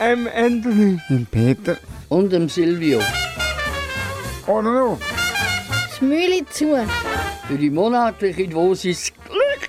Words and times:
Ähm, 0.00 0.28
Anthony. 0.32 1.00
Und 1.08 1.28
Peter. 1.30 1.76
Und 2.08 2.32
dem 2.32 2.48
Silvio. 2.48 3.00
Oder 4.46 4.62
noch? 4.62 4.98
Das 5.88 6.00
Mühle 6.00 6.46
zu. 6.50 6.86
Für 7.48 7.58
die 7.58 7.68
monatliche 7.68 8.46
Dosis 8.46 9.12
Glück. 9.26 9.68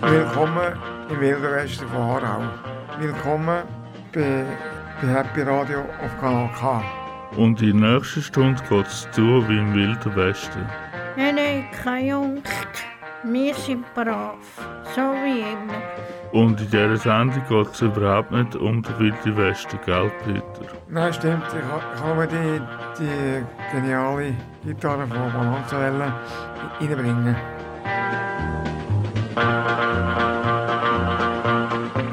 Willkommen 0.00 0.72
im 1.10 1.20
Wilden 1.20 1.42
Westen 1.42 1.86
von 1.88 1.96
Aarau. 1.96 2.42
Willkommen 2.98 3.62
bei, 4.12 4.44
bei 5.00 5.08
Happy 5.08 5.42
Radio 5.42 5.80
auf 6.02 6.20
Kanal 6.20 6.50
K. 6.58 7.05
Und 7.36 7.60
in 7.60 7.80
der 7.80 7.92
nächsten 7.92 8.22
Stunde 8.22 8.62
geht 8.68 8.86
es 8.86 9.08
zu 9.12 9.48
wie 9.48 9.58
im 9.58 9.74
Wilden 9.74 10.16
Westen. 10.16 10.66
Nein, 11.16 11.34
nein, 11.34 11.64
keine 11.82 12.14
Angst. 12.14 12.84
Wir 13.24 13.54
sind 13.54 13.84
brav. 13.94 14.36
So 14.94 15.00
wie 15.00 15.40
immer. 15.40 15.82
Und 16.32 16.60
in 16.60 16.70
dieser 16.70 16.96
Sendung 16.96 17.42
geht 17.48 17.74
es 17.74 17.80
überhaupt 17.80 18.30
nicht 18.30 18.54
um 18.56 18.82
den 18.82 18.98
Wilden 18.98 19.36
Westen, 19.36 19.78
gell, 19.84 20.10
Peter? 20.24 20.72
Nein, 20.88 21.12
stimmt. 21.12 21.42
Ich 21.48 21.54
ich 21.54 22.02
habe 22.02 22.28
die, 22.28 22.60
die 23.00 23.44
geniale 23.72 24.34
Gitarre 24.64 25.06
von 25.06 25.32
Bonanza 25.32 25.78
reinbringen. 25.78 27.36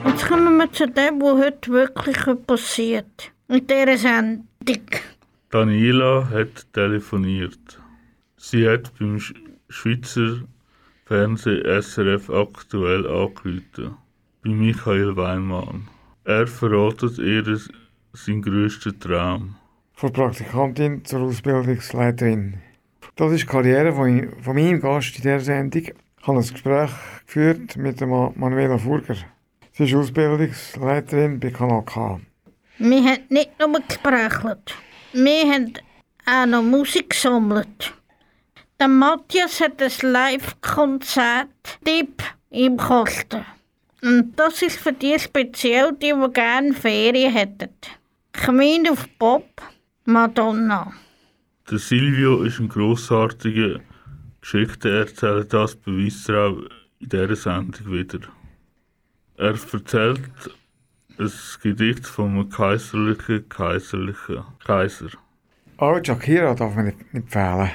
Jetzt 0.05 0.27
kommen 0.27 0.57
wir 0.57 0.71
zu 0.71 0.87
dem, 0.87 1.21
was 1.21 1.45
heute 1.45 1.71
wirklich 1.71 2.17
passiert. 2.47 3.31
In 3.49 3.67
dieser 3.67 3.97
Sendung. 3.97 4.87
Daniela 5.49 6.29
hat 6.29 6.71
telefoniert. 6.71 7.81
Sie 8.37 8.67
hat 8.67 8.97
beim 8.97 9.19
Sch 9.19 9.33
Schweizer 9.67 10.43
Fernsehen 11.05 11.81
SRF 11.81 12.29
aktuell 12.29 13.05
angerufen. 13.05 13.97
Bei 14.41 14.49
Michael 14.49 15.17
Weinmann. 15.17 15.89
Er 16.23 16.47
verratet 16.47 17.17
ihr 17.17 17.59
seinen 18.13 18.41
grössten 18.41 18.97
Traum. 18.97 19.55
Von 19.93 20.13
Praktikantin 20.13 21.03
zur 21.03 21.23
Ausbildungsleiterin. 21.23 22.59
Das 23.17 23.33
ist 23.33 23.41
die 23.41 23.47
Karriere 23.47 23.91
von, 23.91 24.29
von 24.41 24.55
meinem 24.55 24.79
Gast 24.79 25.17
in 25.17 25.23
dieser 25.23 25.41
Sendung. 25.41 25.83
Ich 25.83 26.27
habe 26.27 26.39
ein 26.39 26.47
Gespräch 26.47 26.91
geführt 27.25 27.75
mit 27.75 27.99
Manuela 27.99 28.77
Furger. 28.77 29.17
Sie 29.73 29.83
ist 29.83 29.93
Ausbildungsleiterin 29.93 31.41
bei 31.41 31.49
Kanal 31.51 31.83
K. 31.83 32.21
Wir 32.79 33.03
haben 33.03 33.23
nicht 33.29 33.51
nur 33.59 33.79
gesprochen. 33.79 34.57
Wir 35.13 35.53
haben 35.53 35.73
auch 36.25 36.45
noch 36.45 36.63
Musik 36.63 37.11
gesammelt. 37.11 37.93
Der 38.79 38.87
Matthias 38.87 39.61
hat 39.61 39.81
ein 39.81 40.11
Live-Konzert 40.11 41.49
Tipp 41.85 42.23
im 42.49 42.77
Kosten. 42.77 43.45
Und 44.01 44.33
das 44.35 44.61
ist 44.61 44.79
für 44.79 44.91
die 44.91 45.17
speziell, 45.19 45.93
die, 45.93 46.13
die 46.13 46.33
gerne 46.33 46.73
Ferien 46.73 47.31
hätten. 47.31 47.69
Queen 48.33 48.89
of 48.89 49.07
Pop, 49.19 49.61
Madonna. 50.05 50.91
Der 51.69 51.77
Silvio 51.77 52.43
ist 52.43 52.59
ein 52.59 52.67
grossartiger 52.67 53.79
Geschichtenerzähler, 54.41 55.45
das 55.45 55.75
beweist 55.75 56.27
er 56.27 56.47
auch 56.47 56.57
in 56.99 57.09
dieser 57.09 57.35
Sendung 57.35 57.91
wieder. 57.93 58.19
Er 59.37 59.55
erzählt 59.71 60.21
ein 61.19 61.31
Gedicht 61.61 62.07
von 62.07 62.31
einem 62.31 62.49
kaiserlichen, 62.49 63.47
kaiserlichen 63.49 64.43
Kaiser. 64.65 65.09
Auch 65.77 65.99
Shakira 66.03 66.53
darf 66.53 66.75
man 66.75 66.85
nicht, 66.85 67.13
nicht 67.13 67.29
fehlen. 67.29 67.71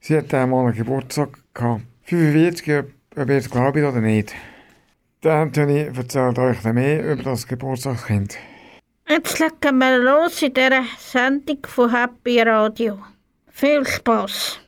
Sie 0.00 0.16
hat 0.16 0.32
einmal 0.34 0.66
einen 0.66 0.76
Geburtstag 0.76 1.38
gehabt. 1.54 1.82
45, 2.04 2.84
ob 3.16 3.28
ihr 3.28 3.36
es 3.36 3.50
glaubt 3.50 3.76
oder 3.76 4.00
nicht. 4.00 4.34
Der 5.22 5.34
Anthony 5.34 5.90
erzählt 5.94 6.38
euch 6.38 6.62
dann 6.62 6.74
mehr 6.74 7.12
über 7.12 7.22
das 7.22 7.46
Geburtstagskind. 7.46 8.36
Jetzt 9.08 9.38
legen 9.38 9.78
wir 9.78 9.98
los 9.98 10.40
in 10.42 10.54
dieser 10.54 10.84
Sendung 10.98 11.58
von 11.66 11.90
Happy 11.90 12.40
Radio. 12.40 12.98
Viel 13.48 13.84
Spaß! 13.86 14.60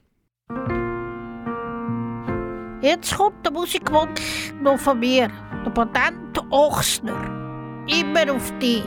Jetzt 2.83 3.17
kommt 3.17 3.47
der 3.47 3.53
Musikwunsch 3.53 4.53
noch 4.61 4.79
von 4.79 4.99
mir, 4.99 5.31
der 5.65 5.71
Patent 5.71 6.39
Ochsner. 6.51 7.42
Immer 7.87 8.33
auf 8.33 8.53
die. 8.61 8.85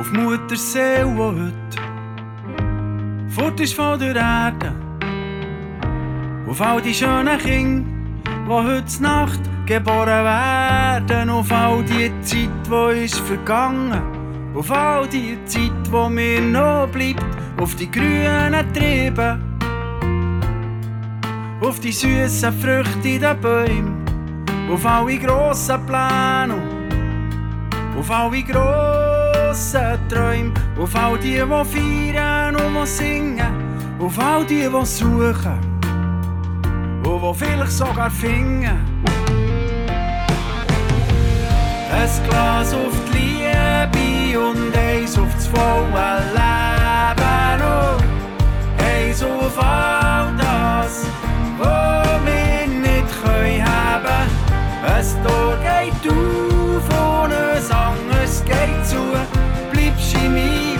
Auf 0.00 0.12
Muttersee, 0.12 1.04
wo 1.04 1.26
heute 1.26 1.52
fort 3.28 3.60
ist 3.60 3.74
von 3.74 3.98
der 3.98 4.16
Erde. 4.16 4.72
Auf 6.48 6.60
all 6.60 6.80
die 6.80 6.94
schönen 6.94 7.38
Kinder, 7.38 7.86
die 8.46 8.50
heute 8.50 9.02
Nacht 9.02 9.40
geboren 9.66 10.24
werden. 10.24 11.28
Auf 11.28 11.52
all 11.52 11.84
die 11.84 12.10
Zeit, 12.22 12.48
die 12.66 13.04
ist 13.04 13.18
vergangen. 13.20 14.13
Auf 14.54 14.70
all 14.70 15.08
die 15.08 15.38
Zeit, 15.46 15.72
wo 15.90 16.08
mir 16.08 16.40
noch 16.40 16.88
bleibt. 16.88 17.24
Auf 17.60 17.74
die 17.74 17.90
grünen 17.90 18.72
Triebe. 18.72 19.38
Auf 21.60 21.80
die 21.80 21.92
süßen 21.92 22.52
Früchte 22.52 23.08
in 23.08 23.20
den 23.20 23.40
Bäumen. 23.40 24.04
Auf 24.70 24.86
alle 24.86 25.18
grossen 25.18 25.84
Pläne. 25.86 26.74
Auf 27.98 28.10
alle 28.10 28.42
grossen 28.42 29.34
Träume, 30.08 30.52
auf 30.78 30.96
all 30.96 31.16
die, 31.18 31.34
die 31.34 31.40
feiern 31.40 32.56
und 32.56 32.74
die 32.74 32.86
singen, 32.86 33.54
auf 34.00 34.18
all 34.18 34.44
die, 34.44 34.68
die 34.68 34.86
suchen 34.86 35.60
und 37.04 37.22
die 37.22 37.34
vielleicht 37.34 37.72
sogar 37.72 38.10
finden. 38.10 38.78
Ein 41.92 42.28
Glas 42.28 42.74
auf 42.74 42.92
die 43.12 43.18
Liebe 43.18 43.33
und 44.36 44.76
eins 44.76 45.18
auf 45.18 45.32
das 45.34 45.46
volle 45.46 46.20
Leben 46.32 47.62
und 47.62 48.84
eins 48.84 49.22
auf 49.22 49.58
all 49.58 50.32
das, 50.36 51.06
was 51.58 52.20
wir 52.24 52.66
nicht 52.66 53.22
können 53.22 53.64
haben. 53.64 54.28
Ein 54.86 55.04
Tor 55.24 55.56
geht 55.58 56.10
auf 56.10 56.86
und 57.22 57.32
ein 57.32 57.62
anderes 57.72 58.42
geht 58.44 58.86
zu. 58.86 59.02
Bleibst 59.72 60.14
in 60.14 60.32
meinem 60.32 60.73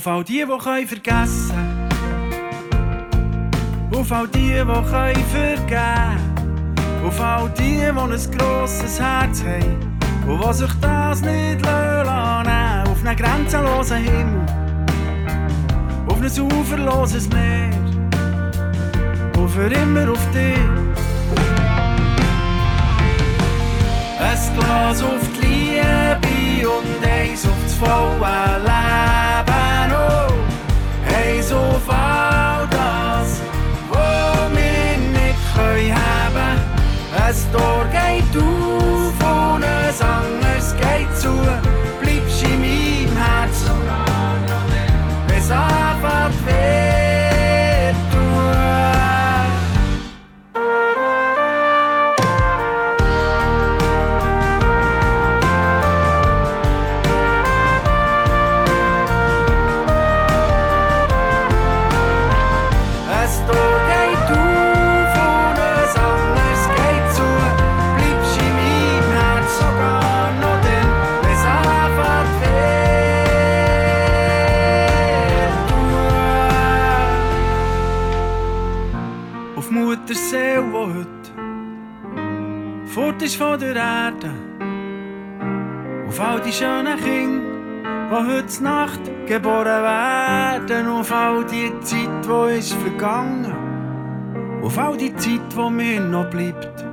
Auf 0.00 0.06
all 0.06 0.24
die, 0.24 0.46
die 0.46 0.64
können 0.64 0.88
vergessen. 0.88 1.52
Auf 3.94 4.10
all 4.10 4.28
die, 4.28 4.48
die 4.48 4.64
können 4.64 5.24
vergeben. 5.26 7.06
Auf 7.06 7.20
all 7.20 7.50
die, 7.50 7.76
die 7.76 7.86
ein 7.86 8.38
grosses 8.38 8.98
Herz 8.98 9.44
haben 9.44 9.98
Und 10.26 10.42
die 10.42 10.54
sich 10.54 10.72
das 10.80 11.20
nicht 11.20 11.60
lassen 11.60 12.90
Auf 12.90 13.04
einen 13.04 13.14
grenzenlosen 13.14 13.98
Himmel. 13.98 14.46
Auf 16.08 16.22
ein 16.22 16.40
uferloses 16.60 17.28
Meer. 17.28 17.68
Und 19.36 19.50
für 19.50 19.66
immer 19.66 20.12
auf 20.12 20.30
dich. 20.30 20.56
Ein 24.18 24.56
Glas 24.58 25.02
auf 25.02 25.28
die 25.36 25.46
Liebe 25.46 26.70
und 26.70 27.06
eins 27.06 27.44
auf 27.44 27.52
das 27.64 27.74
volle 27.74 28.62
Leben. 28.62 29.39
Eins 31.30 31.52
auf 31.52 31.88
all 31.88 32.66
wir 34.52 34.98
nicht 34.98 35.38
können 35.54 35.94
haben. 35.94 36.58
Ein 37.16 37.34
Tor 37.52 37.84
geht 37.92 38.36
auf 38.36 39.14
und 39.54 39.64
ein 39.64 40.39
ist 92.60 92.74
vergangen, 92.74 94.60
auf 94.62 94.76
all 94.76 94.94
die 94.98 95.16
Zeit, 95.16 95.40
die 95.56 95.70
mir 95.70 95.98
noch 95.98 96.28
bleibt. 96.28 96.84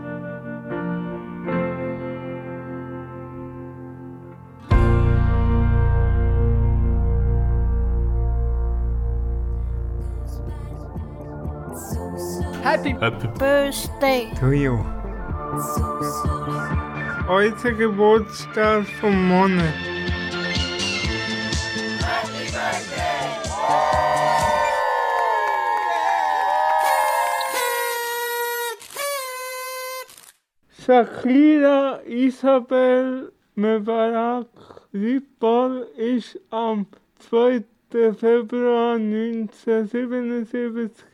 Happy 12.64 12.96
Happy 13.02 13.28
Birthday. 13.38 14.28
To 14.40 14.52
you. 14.54 14.80
Heute 17.28 17.74
Geburtstag 17.74 18.86
vom 19.02 19.28
Monat. 19.28 19.96
Shakira 30.88 32.00
Isabel 32.07 33.30
Mebarak 33.57 34.48
Rippol 34.94 35.86
ist 35.98 36.39
am 36.50 36.86
2. 37.19 37.62
Februar 37.92 38.95
1977 38.95 41.06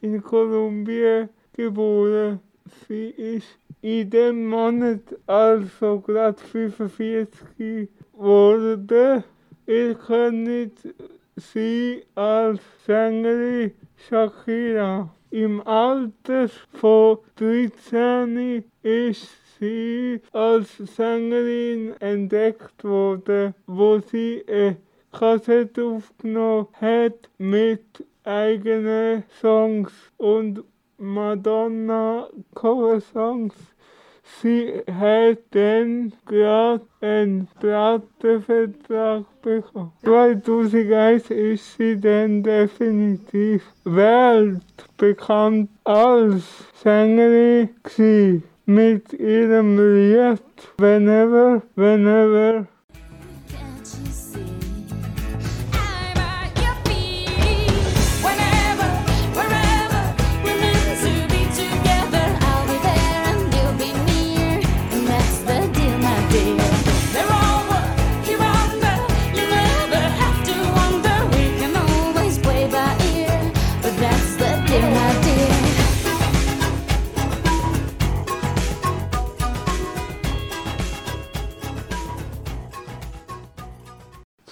in 0.00 0.20
Kolumbien 0.20 1.28
geboren. 1.52 2.40
Sie 2.88 3.10
ist 3.10 3.56
in 3.82 4.10
dem 4.10 4.48
Monat 4.48 5.16
also 5.28 6.00
gerade 6.00 6.36
45 6.36 7.40
geworden. 7.56 9.22
Ihr 9.64 9.94
könnt 9.94 10.72
sie 11.36 12.02
als 12.16 12.60
Sängerin 12.84 13.70
Shakira. 13.94 15.08
Im 15.30 15.64
Alter 15.64 16.48
von 16.72 17.18
13 17.36 18.64
ist 18.82 19.28
sie 19.58 20.20
als 20.32 20.76
Sängerin 20.78 21.94
entdeckt 22.00 22.82
worden, 22.82 23.54
wo 23.66 23.98
sie 23.98 24.44
eine 24.48 24.76
Kassette 25.12 25.84
aufgenommen 25.84 26.68
hat 26.80 27.28
mit 27.38 27.84
eigenen 28.24 29.24
Songs 29.40 29.92
und 30.16 30.62
Madonna 30.98 32.28
Cover-Songs. 32.54 33.54
Sie 34.40 34.82
hat 34.86 35.38
dann 35.50 36.12
gerade 36.26 36.86
einen 37.00 37.48
Plattenvertrag 37.58 39.24
bekommen. 39.42 39.92
2001 40.04 41.30
ist 41.30 41.76
sie 41.76 42.00
dann 42.00 42.42
definitiv 42.42 43.64
weltbekannt 43.84 45.70
als 45.84 46.44
Sängerin 46.82 47.70
gewesen. 47.82 48.44
Mit 48.70 49.12
ihrem 49.12 49.76
Lied 49.76 50.40
Whenever, 50.78 51.62
Whenever 51.74 52.66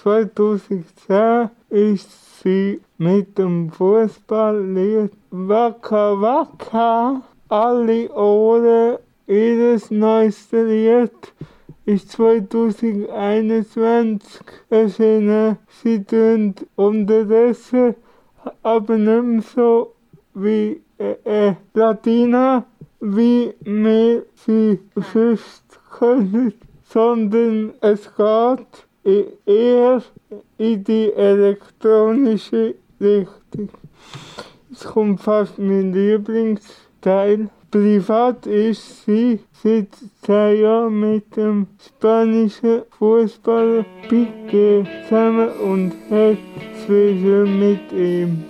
2010 0.09 1.49
ist 1.69 2.41
sie 2.41 2.81
mit 2.97 3.37
dem 3.37 3.69
Fußballlied 3.69 5.11
Waka 5.29 6.19
Waka 6.19 7.21
alle 7.47 8.11
Ohren 8.15 8.97
ihres 9.27 9.91
neuesten 9.91 10.67
Lied 10.67 11.11
ist 11.85 12.09
2021 12.13 14.41
erschienen. 14.71 15.59
Sie 15.67 16.03
tun 16.03 16.55
unterdessen 16.75 17.93
aber 18.63 18.97
nicht 18.97 19.23
mehr 19.23 19.43
so 19.43 19.93
wie 20.33 20.81
äh, 20.97 21.17
äh, 21.23 21.53
Latina, 21.75 22.65
wie 22.99 23.53
wir 23.61 24.25
sie 24.33 24.79
sonst 24.95 25.79
können, 25.91 26.53
sondern 26.81 27.73
es 27.81 28.09
geht 28.15 28.88
eher 29.45 30.01
in 30.57 30.83
die 30.83 31.13
elektronische 31.13 32.75
Richtung. 32.99 33.69
Es 34.71 34.83
kommt 34.83 35.21
fast 35.21 35.57
mein 35.57 35.93
Lieblingsteil. 35.93 37.49
Privat 37.71 38.47
ist 38.47 39.05
sie 39.05 39.39
seit 39.61 39.89
10 40.23 40.61
Jahren 40.61 40.99
mit 40.99 41.35
dem 41.35 41.67
spanischen 41.79 42.81
Fußballer 42.97 43.85
Piqué 44.09 44.85
zusammen 45.03 45.49
und 45.59 45.93
hat 46.09 46.37
zwei 46.85 47.15
Söhne 47.21 47.45
mit 47.45 47.91
ihm. 47.91 48.48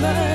summer. 0.00 0.27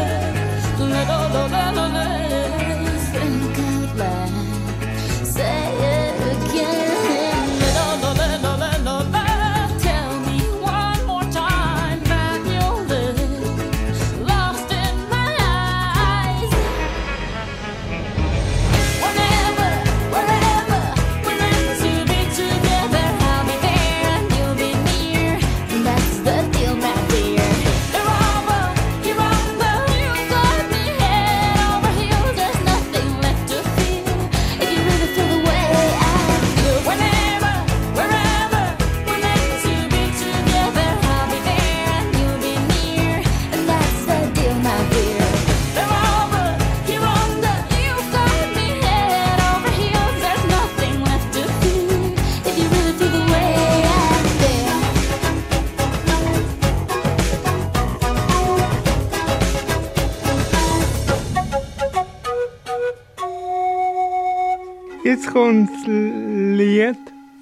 Kommt 65.33 65.71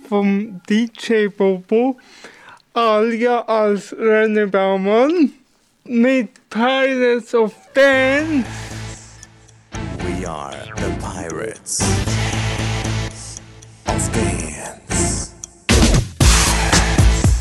vom 0.08 0.62
DJ 0.70 1.28
Bobo, 1.28 1.98
alia 2.74 3.42
als 3.42 3.94
René 3.94 4.48
Baumann, 4.48 5.34
mit 5.84 6.30
Pirates 6.50 7.34
of 7.34 7.54
Dance. 7.74 8.48
We 10.06 10.26
are 10.26 10.56
the 10.78 10.96
pirates 11.02 11.82
of 13.88 14.12
dance. 14.14 15.36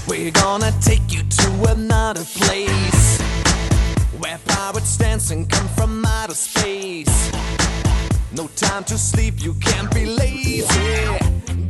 We're 0.09 0.33
gonna 0.33 0.73
take 0.81 1.13
you 1.13 1.23
to 1.23 1.71
another 1.71 2.25
place 2.25 3.21
where 4.19 4.39
pirates 4.47 4.99
dance 4.99 5.31
and 5.31 5.49
come 5.49 5.69
from 5.77 6.05
outer 6.05 6.35
space. 6.35 7.31
No 8.33 8.47
time 8.55 8.85
to 8.85 8.97
sleep, 8.97 9.43
you 9.43 9.55
can't 9.55 9.93
be 9.93 10.07
lazy. 10.07 10.65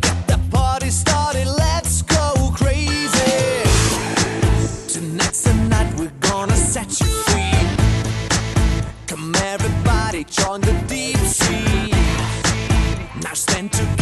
Get 0.01 0.27
the 0.27 0.39
party 0.51 0.91
started, 0.91 1.47
let's 1.47 2.03
go 2.03 2.53
crazy. 2.55 3.63
Tonight's 4.87 5.43
the 5.45 5.55
night 5.71 5.91
we're 5.99 6.13
gonna 6.21 6.57
set 6.57 7.01
you 7.01 7.07
free. 7.07 7.67
Come 9.07 9.35
everybody, 9.37 10.25
join 10.25 10.61
the 10.61 10.75
deep 10.87 11.17
sea. 11.17 11.93
Now 13.23 13.33
stand 13.33 13.73
together, 13.73 14.00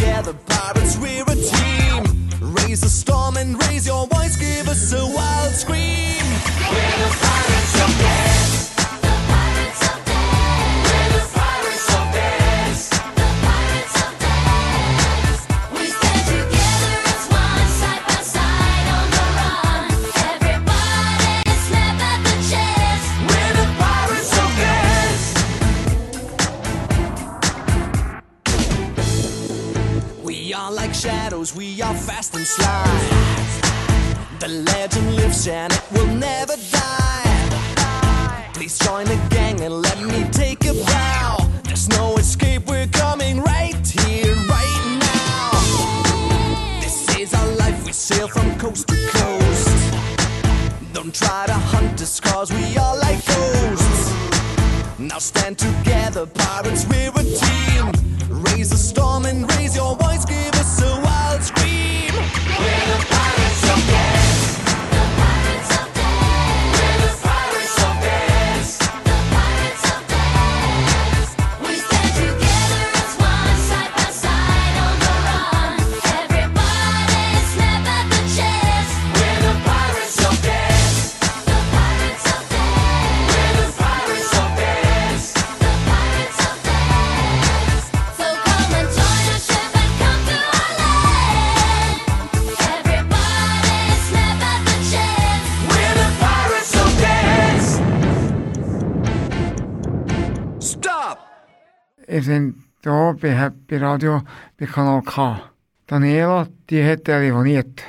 bei 103.19 103.31
Happy 103.31 103.77
Radio 103.77 104.21
bei 104.57 104.65
Kanal 104.65 105.01
K. 105.01 105.41
Daniela, 105.87 106.47
die 106.69 106.83
hat 106.83 107.05
telefoniert. 107.05 107.83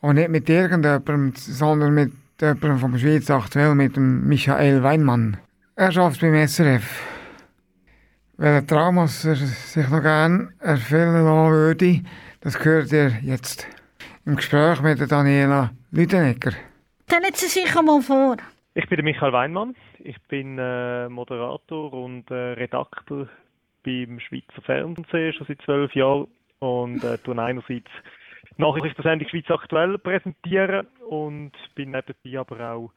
Aber 0.00 0.14
nicht 0.14 0.28
mit 0.28 0.48
irgendjemandem, 0.48 1.32
sondern 1.36 1.94
mit 1.94 2.12
jemandem 2.40 2.78
vom 2.78 2.98
Schweiz 2.98 3.30
aktuell, 3.30 3.74
mit 3.74 3.96
dem 3.96 4.26
Michael 4.26 4.82
Weinmann. 4.82 5.36
Er 5.76 5.96
arbeitet 5.96 6.20
beim 6.20 6.46
SRF. 6.46 7.02
Welche 8.36 8.66
Traumas 8.66 9.24
er 9.24 9.36
sich 9.36 9.88
noch 9.88 10.02
gerne 10.02 10.48
erfüllen 10.60 11.24
lassen 11.24 11.52
würde, 11.52 12.02
das 12.40 12.64
hört 12.64 12.92
ihr 12.92 13.12
jetzt 13.22 13.66
im 14.24 14.36
Gespräch 14.36 14.80
mit 14.80 15.00
der 15.00 15.06
Daniela 15.06 15.70
Lüdenegger. 15.90 16.52
Stellen 17.06 17.34
Sie 17.34 17.46
sich 17.46 17.76
einmal 17.76 18.02
vor. 18.02 18.36
Ich 18.74 18.88
bin 18.88 18.96
der 18.96 19.04
Michael 19.04 19.32
Weinmann. 19.32 19.76
Ich 20.00 20.20
bin 20.22 20.58
äh, 20.58 21.08
Moderator 21.08 21.92
und 21.92 22.30
äh, 22.30 22.34
Redakteur 22.34 23.28
beim 23.84 24.20
Schweizer 24.20 24.62
Fernsehen 24.62 25.32
schon 25.32 25.46
seit 25.46 25.62
zwölf 25.62 25.94
Jahren 25.94 26.28
und 26.60 27.04
äh, 27.04 27.18
tue 27.18 27.40
einerseits 27.40 27.90
Nachrichtensendung 28.56 29.28
Schweiz 29.28 29.50
aktuell 29.50 29.98
präsentieren 29.98 30.86
und 31.08 31.52
bin 31.74 31.90
nebenbei 31.90 32.38
aber 32.38 32.72
auch 32.72 32.90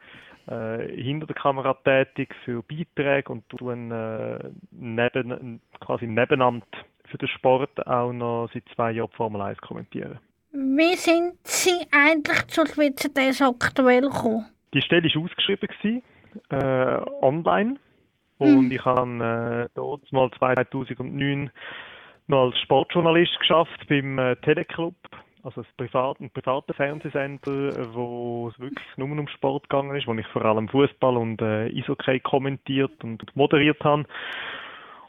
äh, 0.47 0.87
hinter 1.01 1.25
der 1.25 1.35
Kamera 1.35 1.73
tätig 1.73 2.33
für 2.45 2.63
Beiträge 2.63 3.31
und 3.31 3.47
tue 3.49 3.73
äh, 3.73 4.49
neben, 4.71 5.61
quasi 5.79 6.07
nebenamt 6.07 6.65
für 7.05 7.17
den 7.17 7.27
Sport 7.29 7.85
auch 7.87 8.11
noch 8.11 8.49
seit 8.53 8.63
zwei 8.75 8.91
Jahren 8.91 9.11
Formel 9.11 9.41
1 9.41 9.59
kommentieren. 9.59 10.19
Wie 10.51 10.95
sind 10.95 11.35
Sie 11.43 11.85
eigentlich 11.91 12.47
zur 12.47 12.67
Schweizer 12.67 13.09
DS 13.09 13.41
aktuell 13.41 14.01
gekommen? 14.01 14.45
Die 14.73 14.81
Stelle 14.81 15.09
war 15.13 15.23
ausgeschrieben, 15.23 15.69
gewesen, 15.69 16.03
äh, 16.49 17.01
online. 17.21 17.77
Und 18.37 18.71
ich 18.71 18.83
habe 18.85 19.65
äh, 19.65 19.69
dort 19.75 20.11
mal 20.11 20.29
2009 20.37 21.49
noch 22.27 22.45
als 22.45 22.59
Sportjournalist 22.59 23.39
geschafft 23.39 23.87
beim 23.87 24.19
äh, 24.19 24.35
Teleclub, 24.37 24.95
also 25.43 25.61
ein, 25.61 25.67
privat, 25.77 26.19
ein 26.19 26.29
privater 26.29 26.73
Fernsehsender, 26.73 27.69
äh, 27.69 27.93
wo 27.93 28.49
es 28.49 28.59
wirklich 28.59 28.85
nur 28.97 29.09
um 29.09 29.27
Sport 29.29 29.69
gegangen 29.69 29.95
ist, 29.95 30.07
wo 30.07 30.13
ich 30.13 30.27
vor 30.27 30.45
allem 30.45 30.67
Fußball 30.67 31.17
und 31.17 31.41
äh, 31.41 31.67
Eishockey 31.67 32.19
kommentiert 32.19 33.03
und 33.03 33.23
moderiert 33.35 33.83
habe. 33.83 34.05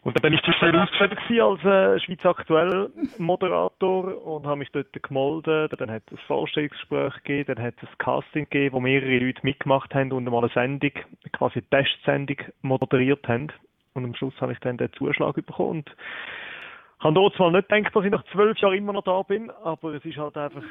Und 0.08 0.16
dann 0.16 0.22
bin 0.22 0.32
ich 0.32 0.42
zwischendurch 0.42 0.84
ausgeschrieben 0.84 1.18
gewesen 1.18 1.42
als 1.42 1.64
äh, 1.66 2.00
Schweiz 2.00 2.24
aktuell 2.24 2.90
Moderator 3.18 4.26
und 4.26 4.46
habe 4.46 4.56
mich 4.56 4.70
dort 4.72 4.90
gemeldet. 5.02 5.78
Dann 5.78 5.90
hat 5.90 6.02
es 6.06 6.12
ein 6.12 6.18
Vorstellungsgespräch 6.26 7.12
gegeben, 7.24 7.54
dann 7.54 7.66
hat 7.66 7.74
es 7.82 7.90
ein 7.90 7.98
Casting 7.98 8.44
gegeben, 8.44 8.72
wo 8.74 8.80
mehrere 8.80 9.18
Leute 9.18 9.40
mitgemacht 9.42 9.94
haben 9.94 10.10
und 10.12 10.24
mal 10.24 10.38
eine 10.38 10.48
Sendung, 10.48 10.92
quasi 11.32 11.58
eine 11.58 11.84
Testsendung 11.84 12.38
moderiert 12.62 13.28
haben. 13.28 13.48
Und 13.92 14.06
am 14.06 14.14
Schluss 14.14 14.32
habe 14.40 14.54
ich 14.54 14.58
dann 14.60 14.78
den 14.78 14.90
Zuschlag 14.94 15.34
bekommen 15.34 15.70
und 15.80 15.96
habe 17.00 17.12
dort 17.12 17.34
zwar 17.34 17.50
nicht 17.50 17.68
gedacht, 17.68 17.94
dass 17.94 18.04
ich 18.06 18.10
nach 18.10 18.24
zwölf 18.32 18.56
Jahren 18.60 18.78
immer 18.78 18.94
noch 18.94 19.04
da 19.04 19.20
bin, 19.20 19.50
aber 19.50 19.92
es 19.92 20.04
ist 20.06 20.16
halt 20.16 20.38
einfach 20.38 20.64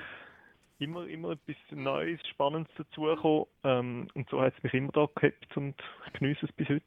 immer, 0.79 1.05
immer 1.05 1.33
etwas 1.33 1.57
Neues, 1.69 2.19
Spannendes 2.27 2.73
dazugekommen. 2.75 3.45
Ähm, 3.63 4.07
und 4.15 4.27
so 4.31 4.41
hat 4.41 4.55
es 4.57 4.63
mich 4.63 4.73
immer 4.73 4.91
da 4.93 5.07
gehabt 5.13 5.55
und 5.57 5.75
ich 6.07 6.13
geniesse 6.13 6.47
es 6.47 6.51
bis 6.53 6.69
heute. 6.69 6.83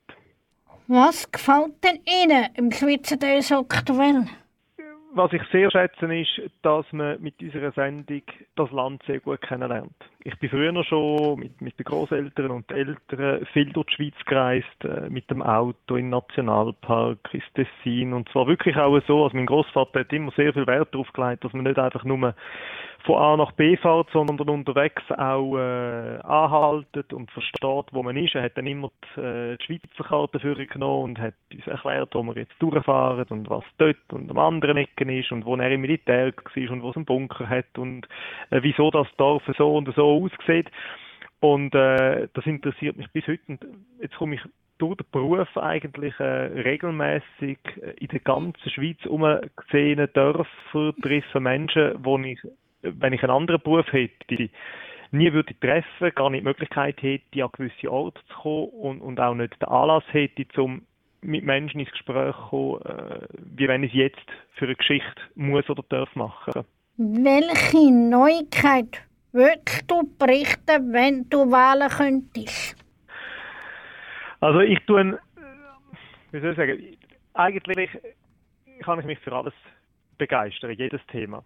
Was 0.87 1.31
gefällt 1.31 1.83
denn 1.85 2.01
Ihnen 2.05 2.49
im 2.55 2.73
Schweizer 2.73 3.17
Dös 3.17 3.53
aktuell? 3.53 4.27
Was 5.13 5.33
ich 5.33 5.43
sehr 5.51 5.71
schätze, 5.71 6.07
ist, 6.15 6.41
dass 6.63 6.87
man 6.93 7.21
mit 7.21 7.41
unserer 7.43 7.73
Sendung 7.73 8.23
das 8.55 8.71
Land 8.71 9.03
sehr 9.07 9.19
gut 9.21 9.41
kennenlernt. 9.43 9.95
Ich 10.23 10.39
bin 10.39 10.51
früher 10.51 10.85
schon 10.85 11.39
mit, 11.39 11.61
mit 11.63 11.79
den 11.79 11.85
Großeltern 11.85 12.51
und 12.51 12.71
Eltern 12.71 13.47
viel 13.55 13.73
durch 13.73 13.87
die 13.87 13.95
Schweiz 13.95 14.25
gereist, 14.27 14.85
äh, 14.85 15.09
mit 15.09 15.31
dem 15.31 15.41
Auto 15.41 15.97
in 15.97 16.11
Nationalpark, 16.11 17.33
ins 17.33 17.45
Tessin. 17.55 18.13
Und 18.13 18.29
zwar 18.29 18.47
wirklich 18.47 18.77
auch 18.77 19.01
so, 19.07 19.25
also 19.25 19.35
mein 19.35 19.47
Großvater 19.47 20.01
hat 20.01 20.13
immer 20.13 20.31
sehr 20.33 20.53
viel 20.53 20.67
Wert 20.67 20.93
darauf 20.93 21.11
gelegt, 21.15 21.45
dass 21.45 21.55
man 21.55 21.65
nicht 21.65 21.79
einfach 21.79 22.05
nur 22.05 22.35
von 23.05 23.17
A 23.17 23.37
nach 23.37 23.53
B 23.53 23.77
fährt, 23.77 24.11
sondern 24.13 24.49
unterwegs 24.49 25.03
auch 25.13 25.57
äh, 25.57 26.19
anhaltet 26.23 27.13
und 27.13 27.31
versteht, 27.31 27.87
wo 27.93 28.03
man 28.03 28.17
ist. 28.17 28.35
Er 28.35 28.43
hat 28.43 28.59
dann 28.59 28.67
immer 28.67 28.91
die, 29.17 29.21
äh, 29.21 29.57
die 29.57 29.65
Schweizer 29.65 30.05
Karte 30.05 30.39
für 30.39 30.55
genommen 30.55 31.05
und 31.05 31.19
hat 31.19 31.35
uns 31.53 31.67
erklärt, 31.67 32.15
wo 32.15 32.23
wir 32.23 32.37
jetzt 32.37 32.55
durchfahren 32.59 33.27
und 33.31 33.49
was 33.49 33.65
dort 33.79 33.97
und 34.13 34.31
am 34.31 34.39
anderen 34.39 34.77
Ecken 34.77 35.09
ist 35.09 35.33
und 35.33 35.47
wo 35.47 35.57
er 35.57 35.71
im 35.71 35.81
Militär 35.81 36.33
war 36.33 36.71
und 36.71 36.83
wo 36.83 36.91
es 36.91 36.97
einen 36.97 37.07
Bunker 37.07 37.49
hat 37.49 37.79
und 37.79 38.07
äh, 38.51 38.61
wieso 38.63 38.91
das 38.91 39.09
Dorf 39.17 39.43
so 39.57 39.77
und 39.77 39.93
so 39.95 40.10
aussieht. 40.11 40.71
Und 41.41 41.75
äh, 41.75 42.29
das 42.35 42.47
interessiert 42.47 42.97
mich 42.97 43.11
bis 43.13 43.27
heute. 43.27 43.41
Und 43.49 43.65
jetzt 44.01 44.17
komme 44.17 44.35
ich 44.35 44.43
durch 44.79 44.97
den 44.97 45.07
Beruf 45.13 45.57
eigentlich 45.57 46.19
äh, 46.21 46.25
regelmäßig 46.25 47.59
in 47.99 48.09
der 48.09 48.21
ganzen 48.21 48.71
Schweiz 48.71 48.99
umgesehene 49.07 50.09
Dörfer 50.09 50.95
treffen 51.03 51.43
Menschen, 51.43 51.95
wo 52.03 52.19
ich, 52.19 52.39
wenn 52.83 53.13
ich 53.13 53.23
einen 53.23 53.33
anderen 53.33 53.61
Beruf 53.63 53.91
hätte, 53.93 54.51
nie 55.13 55.33
würde 55.33 55.55
treffen, 55.61 56.15
gar 56.15 56.31
nicht 56.31 56.41
die 56.41 56.45
Möglichkeit 56.45 57.03
hätte, 57.03 57.45
an 57.45 57.51
gewisse 57.53 57.91
Orte 57.91 58.21
zu 58.29 58.35
kommen 58.35 58.69
und, 58.69 59.01
und 59.01 59.21
auch 59.21 59.35
nicht 59.35 59.61
den 59.61 59.69
Anlass 59.69 60.05
hätte, 60.11 60.63
um 60.63 60.83
mit 61.23 61.45
Menschen 61.45 61.81
ins 61.81 61.91
Gespräch 61.91 62.35
zu 62.35 62.43
kommen, 62.49 62.83
äh, 62.83 63.27
wie 63.57 63.69
wenn 63.69 63.83
ich 63.83 63.93
es 63.93 63.99
jetzt 63.99 64.27
für 64.55 64.67
eine 64.67 64.77
Geschichte 64.77 65.21
muss 65.35 65.69
oder 65.69 65.85
darf 65.89 66.15
machen. 66.17 66.65
Welche 66.97 67.93
Neuigkeit 67.93 69.03
würdest 69.33 69.91
du 69.91 70.03
berichten, 70.19 70.93
wenn 70.93 71.29
du 71.29 71.51
wählen 71.51 71.89
könntest? 71.89 72.77
Also 74.41 74.61
ich 74.61 74.79
tue, 74.87 75.19
wie 76.33 76.41
soll 76.41 76.51
ich 76.51 76.57
sagen, 76.57 76.97
eigentlich 77.35 77.91
kann 78.83 78.99
ich 79.01 79.07
mich 79.07 79.19
für 79.21 79.33
alles 79.33 79.55
begeistern, 80.19 80.73
jedes 80.73 81.05
Thema. 81.09 81.43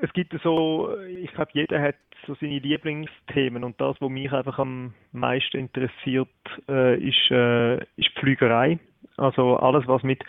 Es 0.00 0.12
gibt 0.12 0.34
so, 0.42 0.96
ich 1.06 1.32
glaube, 1.32 1.50
jeder 1.54 1.80
hat 1.80 1.96
so 2.26 2.34
seine 2.40 2.58
Lieblingsthemen 2.58 3.64
und 3.64 3.80
das, 3.80 3.96
was 4.00 4.10
mich 4.10 4.32
einfach 4.32 4.58
am 4.58 4.94
meisten 5.12 5.58
interessiert, 5.58 6.28
äh, 6.68 6.96
ist, 6.96 7.30
äh, 7.30 7.76
ist 7.76 8.10
die 8.16 8.20
Flügerei. 8.20 8.78
Also 9.16 9.56
alles, 9.56 9.86
was 9.86 10.02
mit 10.02 10.22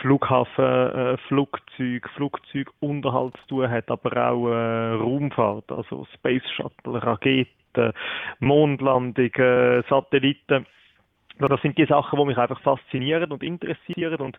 Flughafen, 0.00 0.64
äh, 0.64 1.16
Flugzeug, 1.28 2.08
Flugzeugunterhalt 2.16 3.34
zu 3.42 3.46
tun 3.48 3.70
hat, 3.70 3.90
aber 3.90 4.30
auch 4.30 4.48
äh, 4.48 4.94
Raumfahrt, 4.94 5.70
also 5.70 6.06
Space 6.14 6.48
Shuttle, 6.56 7.02
Raketen, 7.02 7.92
Mondlandung, 8.40 9.34
äh, 9.34 9.82
Satelliten. 9.88 10.66
Das 11.38 11.62
sind 11.62 11.78
die 11.78 11.86
Sachen, 11.86 12.18
die 12.18 12.24
mich 12.24 12.38
einfach 12.38 12.60
faszinieren 12.60 13.32
und 13.32 13.42
interessieren 13.42 14.20
und 14.20 14.38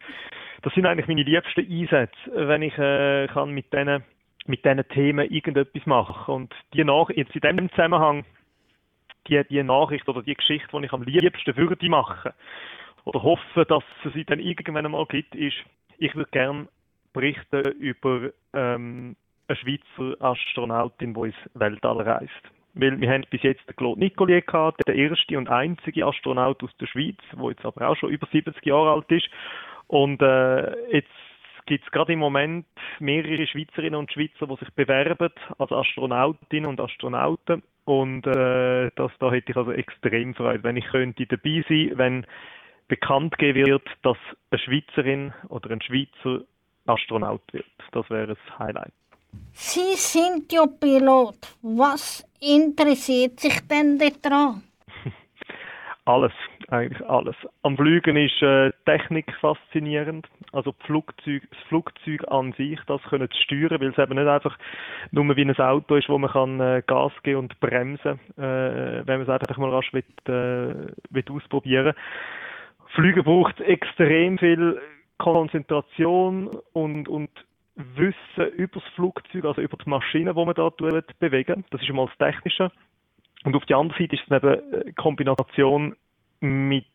das 0.61 0.73
sind 0.73 0.85
eigentlich 0.85 1.07
meine 1.07 1.23
liebsten 1.23 1.69
Einsätze, 1.69 2.15
wenn 2.33 2.61
ich 2.61 2.77
äh, 2.77 3.27
kann 3.27 3.51
mit 3.51 3.71
diesen 3.73 4.03
mit 4.45 4.65
diesen 4.65 4.87
Themen 4.89 5.29
irgendetwas 5.29 5.85
machen 5.85 6.33
und 6.33 6.55
die 6.73 6.83
nach 6.83 7.09
jetzt 7.09 7.33
in 7.35 7.41
diesem 7.41 7.69
Zusammenhang 7.71 8.25
die, 9.27 9.41
die 9.49 9.63
Nachricht 9.63 10.07
oder 10.09 10.21
die 10.21 10.35
Geschichte, 10.35 10.67
die 10.73 10.85
ich 10.85 10.93
am 10.93 11.03
liebsten 11.03 11.55
würde 11.55 11.89
machen 11.89 12.31
oder 13.05 13.23
hoffe, 13.23 13.65
dass 13.65 13.83
es 14.05 14.13
sie 14.13 14.25
dann 14.25 14.39
irgendwann 14.39 14.85
einmal 14.85 15.05
gibt, 15.05 15.35
ist, 15.35 15.57
ich 15.97 16.15
würde 16.15 16.31
gerne 16.31 16.67
berichten 17.13 17.71
über 17.79 18.29
ähm, 18.53 19.15
eine 19.47 19.57
Schweizer 19.57 20.21
Astronautin, 20.21 21.13
die 21.13 21.19
ins 21.21 21.35
Weltall 21.53 22.01
reist. 22.01 22.31
Weil 22.73 22.99
wir 22.99 23.11
haben 23.11 23.25
bis 23.29 23.43
jetzt 23.43 23.67
den 23.69 23.75
Claude 23.75 23.99
Nicollier 23.99 24.41
gehabt, 24.41 24.81
der 24.87 24.95
erste 24.95 25.37
und 25.37 25.47
einzige 25.49 26.05
Astronaut 26.05 26.63
aus 26.63 26.75
der 26.79 26.87
Schweiz, 26.87 27.17
der 27.31 27.49
jetzt 27.49 27.65
aber 27.65 27.87
auch 27.87 27.95
schon 27.95 28.09
über 28.09 28.27
70 28.31 28.65
Jahre 28.65 28.93
alt 28.93 29.11
ist. 29.11 29.29
Und 29.87 30.21
äh, 30.21 30.91
jetzt 30.91 31.11
gibt 31.67 31.85
es 31.85 31.91
gerade 31.91 32.13
im 32.13 32.19
Moment 32.19 32.65
mehrere 32.99 33.45
Schweizerinnen 33.45 33.95
und 33.95 34.11
Schweizer, 34.11 34.47
die 34.47 34.55
sich 34.55 34.73
bewerben 34.73 35.29
als 35.59 35.71
Astronautinnen 35.71 36.67
und 36.67 36.81
Astronauten. 36.81 37.61
Und 37.85 38.25
äh, 38.25 38.89
das, 38.95 39.11
da 39.19 39.31
hätte 39.31 39.51
ich 39.51 39.57
also 39.57 39.71
extrem 39.71 40.33
Freude, 40.33 40.63
wenn 40.63 40.77
ich 40.77 40.85
könnte 40.85 41.27
dabei 41.27 41.63
sein, 41.67 41.91
wenn 41.95 42.25
bekannt 42.93 43.35
gegeben 43.39 43.67
wird, 43.67 43.87
dass 44.03 44.17
eine 44.51 44.59
Schweizerin 44.59 45.33
oder 45.49 45.71
ein 45.71 45.81
Schweizer 45.81 46.43
Astronaut 46.85 47.41
wird. 47.51 47.65
Das 47.91 48.07
wäre 48.11 48.27
das 48.27 48.59
Highlight. 48.59 48.93
Sie 49.51 49.95
sind 49.95 50.53
ja 50.53 50.67
Pilot. 50.67 51.37
Was 51.63 52.23
interessiert 52.39 53.39
sich 53.39 53.67
denn 53.67 53.97
daran? 54.21 54.61
Alles, 56.05 56.33
eigentlich 56.67 57.01
alles. 57.07 57.35
Am 57.61 57.77
Fliegen 57.77 58.17
ist 58.17 58.41
äh, 58.41 58.71
Technik 58.85 59.33
faszinierend. 59.39 60.27
Also 60.51 60.75
Flugzeug, 60.85 61.43
das 61.49 61.59
Flugzeug 61.69 62.27
an 62.27 62.51
sich, 62.57 62.77
das 62.87 63.01
können 63.03 63.31
zu 63.31 63.41
steuern, 63.41 63.79
weil 63.79 63.91
es 63.91 63.97
eben 63.97 64.15
nicht 64.15 64.27
einfach 64.27 64.57
nur 65.11 65.35
wie 65.37 65.45
ein 65.45 65.57
Auto 65.57 65.95
ist, 65.95 66.09
wo 66.09 66.17
man 66.17 66.29
kann 66.29 66.59
äh, 66.59 66.83
Gas 66.85 67.13
geben 67.23 67.39
und 67.39 67.59
bremsen, 67.61 68.19
äh, 68.37 69.07
wenn 69.07 69.19
man 69.19 69.21
es 69.21 69.29
einfach 69.29 69.57
mal 69.57 69.69
rasch 69.69 69.93
will, 69.93 70.03
äh, 70.27 70.91
will 71.09 71.25
ausprobieren. 71.31 71.95
Fliegen 72.93 73.23
braucht 73.23 73.59
extrem 73.61 74.37
viel 74.37 74.81
Konzentration 75.17 76.49
und, 76.73 77.07
und 77.07 77.29
Wissen 77.75 78.53
über 78.55 78.79
das 78.79 78.89
Flugzeug, 78.93 79.45
also 79.45 79.61
über 79.61 79.77
die 79.77 79.89
Maschine, 79.89 80.33
die 80.33 80.45
man 80.45 80.53
da 80.53 80.69
bewegen. 80.69 81.65
Das 81.71 81.81
ist 81.81 81.89
einmal 81.89 82.07
das 82.07 82.17
Technische. 82.17 82.71
Und 83.43 83.55
auf 83.55 83.65
der 83.65 83.77
anderen 83.77 83.99
Seite 83.99 84.15
ist 84.15 84.23
es 84.27 84.35
eben 84.35 84.73
eine 84.73 84.93
Kombination 84.93 85.95
mit, 86.39 86.85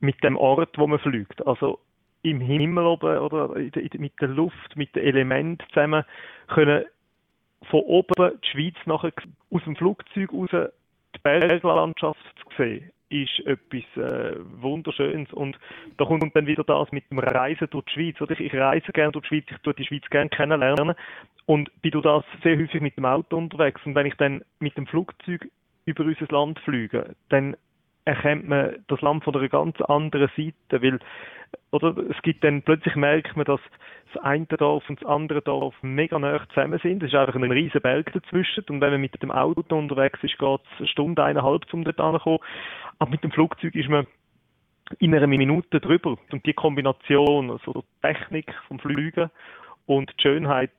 mit 0.00 0.22
dem 0.24 0.36
Ort, 0.36 0.76
wo 0.76 0.86
man 0.86 0.98
fliegt. 0.98 1.46
Also 1.46 1.78
im 2.22 2.40
Himmel 2.40 2.84
oben 2.84 3.18
oder 3.18 3.56
in 3.56 3.70
der, 3.70 3.82
in 3.82 4.00
mit 4.00 4.20
der 4.20 4.28
Luft, 4.28 4.76
mit 4.76 4.94
den 4.96 5.04
Elementen 5.04 5.64
zusammen 5.68 6.04
können 6.48 6.84
von 7.70 7.80
oben 7.80 8.32
die 8.42 8.48
Schweiz 8.48 8.76
nachher 8.86 9.12
aus 9.50 9.62
dem 9.64 9.76
Flugzeug 9.76 10.32
raus 10.32 10.50
die 11.14 11.18
Berglandschaft 11.22 12.18
sehen, 12.56 12.90
ist 13.10 13.40
etwas 13.46 13.84
äh, 13.96 14.36
Wunderschönes. 14.60 15.32
Und 15.32 15.58
da 15.96 16.04
kommt 16.04 16.34
dann 16.34 16.46
wieder 16.46 16.64
das 16.64 16.92
mit 16.92 17.10
dem 17.10 17.18
Reisen 17.18 17.68
durch 17.70 17.84
die 17.86 17.92
Schweiz. 17.92 18.20
Oder? 18.20 18.38
Ich 18.38 18.54
reise 18.54 18.92
gerne 18.92 19.12
durch 19.12 19.28
die 19.28 19.28
Schweiz, 19.28 19.44
ich 19.50 19.58
tue 19.58 19.74
die 19.74 19.84
Schweiz 19.84 20.08
gerne 20.10 20.30
kennenlernen 20.30 20.94
und 21.46 21.70
bin 21.82 21.90
durch 21.92 22.04
das 22.04 22.24
sehr 22.42 22.58
häufig 22.58 22.80
mit 22.80 22.96
dem 22.96 23.06
Auto 23.06 23.36
unterwegs. 23.36 23.80
Und 23.84 23.94
wenn 23.94 24.06
ich 24.06 24.14
dann 24.14 24.42
mit 24.58 24.76
dem 24.76 24.86
Flugzeug 24.86 25.48
über 25.86 26.04
unser 26.04 26.26
Land 26.30 26.58
fliege, 26.60 27.14
dann 27.30 27.56
erkennt 28.08 28.48
man 28.48 28.76
das 28.88 29.00
Land 29.00 29.24
von 29.24 29.34
einer 29.34 29.48
ganz 29.48 29.80
anderen 29.82 30.30
Seite, 30.36 30.82
weil 30.82 30.98
oder 31.70 31.94
es 32.10 32.20
gibt 32.22 32.44
dann 32.44 32.62
plötzlich 32.62 32.94
merkt 32.94 33.36
man, 33.36 33.46
dass 33.46 33.60
das 34.12 34.22
eine 34.22 34.46
Dorf 34.46 34.88
und 34.88 35.00
das 35.00 35.08
andere 35.08 35.42
Dorf 35.42 35.74
mega 35.82 36.18
nah 36.18 36.40
zusammen 36.48 36.78
sind. 36.82 37.02
Es 37.02 37.10
ist 37.10 37.14
einfach 37.14 37.34
ein 37.34 37.50
riesen 37.50 37.80
Berg 37.80 38.12
dazwischen 38.12 38.64
und 38.68 38.80
wenn 38.80 38.90
man 38.90 39.00
mit 39.00 39.22
dem 39.22 39.30
Auto 39.30 39.76
unterwegs 39.76 40.18
ist, 40.22 40.38
geht 40.38 40.60
es 40.60 40.78
eine 40.78 40.88
Stunde, 40.88 41.24
eineinhalb, 41.24 41.72
um 41.72 41.84
dort 41.84 42.00
anzukommen. 42.00 42.40
Aber 42.98 43.10
mit 43.10 43.22
dem 43.22 43.30
Flugzeug 43.30 43.74
ist 43.74 43.88
man 43.88 44.06
in 44.98 45.14
einer 45.14 45.26
Minute 45.26 45.80
drüber. 45.80 46.16
Und 46.32 46.46
die 46.46 46.54
Kombination, 46.54 47.50
also 47.50 47.82
die 47.82 48.06
Technik 48.06 48.52
vom 48.66 48.78
Fliegen 48.78 49.30
und 49.86 50.10
die 50.18 50.22
Schönheit 50.22 50.72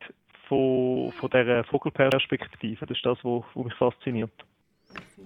von, 0.47 1.11
von 1.13 1.29
dieser 1.29 1.63
Vogelperspektive, 1.65 2.85
das 2.85 2.97
ist 2.97 3.05
das, 3.05 3.17
was 3.23 3.43
mich 3.55 3.73
fasziniert. 3.75 4.31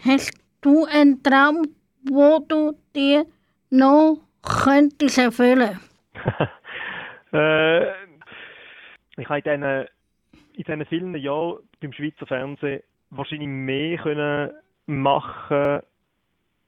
Hast 0.04 0.34
du 0.62 0.86
einen 0.86 1.24
Traum, 1.24 1.64
wo 2.04 2.40
du 2.48 2.74
dir 2.96 3.26
noch 3.70 4.20
könntest 4.42 5.18
erfüllen? 5.18 5.80
äh, 7.34 7.92
ich 9.18 9.30
habe 9.30 9.40
in 9.40 9.62
diesen, 9.62 9.88
in 10.54 10.64
diesen 10.64 10.86
vielen 10.86 11.16
Jahren 11.16 11.60
beim 11.82 11.94
Schweizer 11.94 12.26
Fernsehen 12.26 12.84
wahrscheinlich 13.10 13.48
mehr 13.48 13.98
können 13.98 14.52
machen 14.86 15.82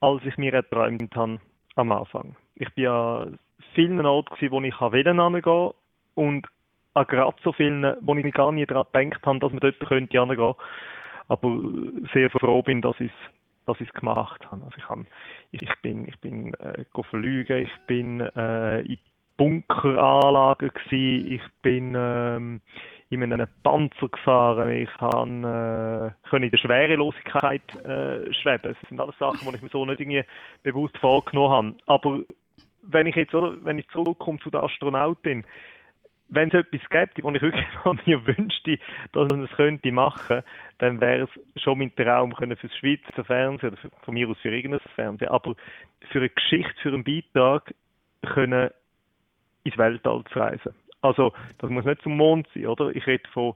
als 0.00 0.24
ich 0.24 0.36
mir 0.36 0.52
erträumt 0.54 1.14
habe 1.16 1.40
am 1.76 1.92
Anfang. 1.92 2.36
Ich 2.54 2.72
bin 2.74 2.84
ja 2.84 3.26
vielen 3.74 4.04
Orten, 4.04 4.50
wo 4.50 4.60
ich 4.60 4.78
hingehen 4.78 5.70
und 6.14 6.46
an 6.94 7.06
gerade 7.06 7.36
so 7.42 7.52
vielen, 7.52 7.96
wo 8.00 8.14
ich 8.14 8.32
gar 8.32 8.52
nie 8.52 8.66
daran 8.66 8.86
gedacht 8.92 9.26
habe, 9.26 9.38
dass 9.38 9.52
man 9.52 9.60
dort 9.60 9.80
könnte 9.80 10.18
hingehen. 10.18 10.54
Aber 11.28 11.60
sehr 12.14 12.30
froh 12.30 12.62
bin, 12.62 12.80
dass 12.80 12.98
ich 13.00 13.10
es 13.10 13.35
dass 13.66 13.80
ich 13.80 13.88
es 13.88 13.94
gemacht 13.94 14.44
habe. 14.50 14.64
Also 14.64 14.76
ich, 14.78 14.88
habe, 14.88 15.06
ich, 15.50 15.82
bin, 15.82 16.08
ich 16.08 16.18
bin 16.20 16.54
äh, 16.54 16.84
fliegen, 17.10 17.62
ich 17.62 17.86
bin 17.86 18.20
äh, 18.20 18.80
in 18.80 18.98
Bunkeranlagen 19.36 20.70
gewesen, 20.70 21.32
ich 21.32 21.42
bin 21.60 21.94
ähm, 21.96 22.60
in 23.10 23.22
einem 23.22 23.46
Panzer 23.62 24.08
gefahren, 24.08 24.70
ich 24.70 24.90
habe 24.98 26.14
äh, 26.24 26.28
können 26.28 26.44
in 26.44 26.50
der 26.50 26.58
Schwerelosigkeit 26.58 27.74
äh, 27.84 28.32
schweben. 28.32 28.74
Das 28.74 28.88
sind 28.88 29.00
alles 29.00 29.16
Sachen, 29.18 29.48
die 29.48 29.56
ich 29.56 29.62
mir 29.62 29.68
so 29.68 29.84
nicht 29.84 30.00
irgendwie 30.00 30.24
bewusst 30.62 30.96
vorgenommen 30.98 31.52
habe. 31.52 31.76
Aber 31.86 32.20
wenn 32.82 33.06
ich 33.06 33.16
jetzt, 33.16 33.34
oder, 33.34 33.56
wenn 33.64 33.78
ich 33.78 33.88
zurückkomme 33.88 34.38
zu 34.38 34.50
der 34.50 34.62
Astronautin, 34.62 35.44
wenn 36.28 36.48
es 36.48 36.54
etwas 36.54 36.88
gäbe, 36.90 37.22
wo 37.22 37.30
ich 37.30 37.42
wirklich 37.42 37.66
von 37.82 38.00
mir 38.04 38.26
wünschte, 38.26 38.78
dass 39.12 39.28
man 39.28 39.44
es 39.44 39.50
könnte 39.52 39.92
machen, 39.92 40.42
dann 40.78 41.00
wäre 41.00 41.28
es 41.28 41.62
schon 41.62 41.78
mein 41.78 41.94
Traum 41.94 42.34
können 42.34 42.56
fürs 42.56 42.76
Schweizer 42.76 43.24
Fernsehen 43.24 43.70
oder 43.70 43.78
für, 43.78 43.90
von 44.02 44.14
mir 44.14 44.28
aus 44.28 44.38
für 44.38 44.54
irgendein 44.54 44.80
Fernsehen, 44.94 45.28
aber 45.28 45.54
für 46.10 46.18
eine 46.18 46.28
Geschichte, 46.30 46.74
für 46.82 46.92
einen 46.92 47.04
Beitrag 47.04 47.74
können 48.22 48.70
ins 49.64 49.78
Weltall 49.78 50.24
zu 50.32 50.38
reisen. 50.38 50.74
Also 51.00 51.32
das 51.58 51.70
muss 51.70 51.84
nicht 51.84 52.02
zum 52.02 52.16
Mond 52.16 52.48
sein, 52.54 52.66
oder? 52.66 52.90
Ich 52.90 53.06
rede 53.06 53.28
von 53.30 53.54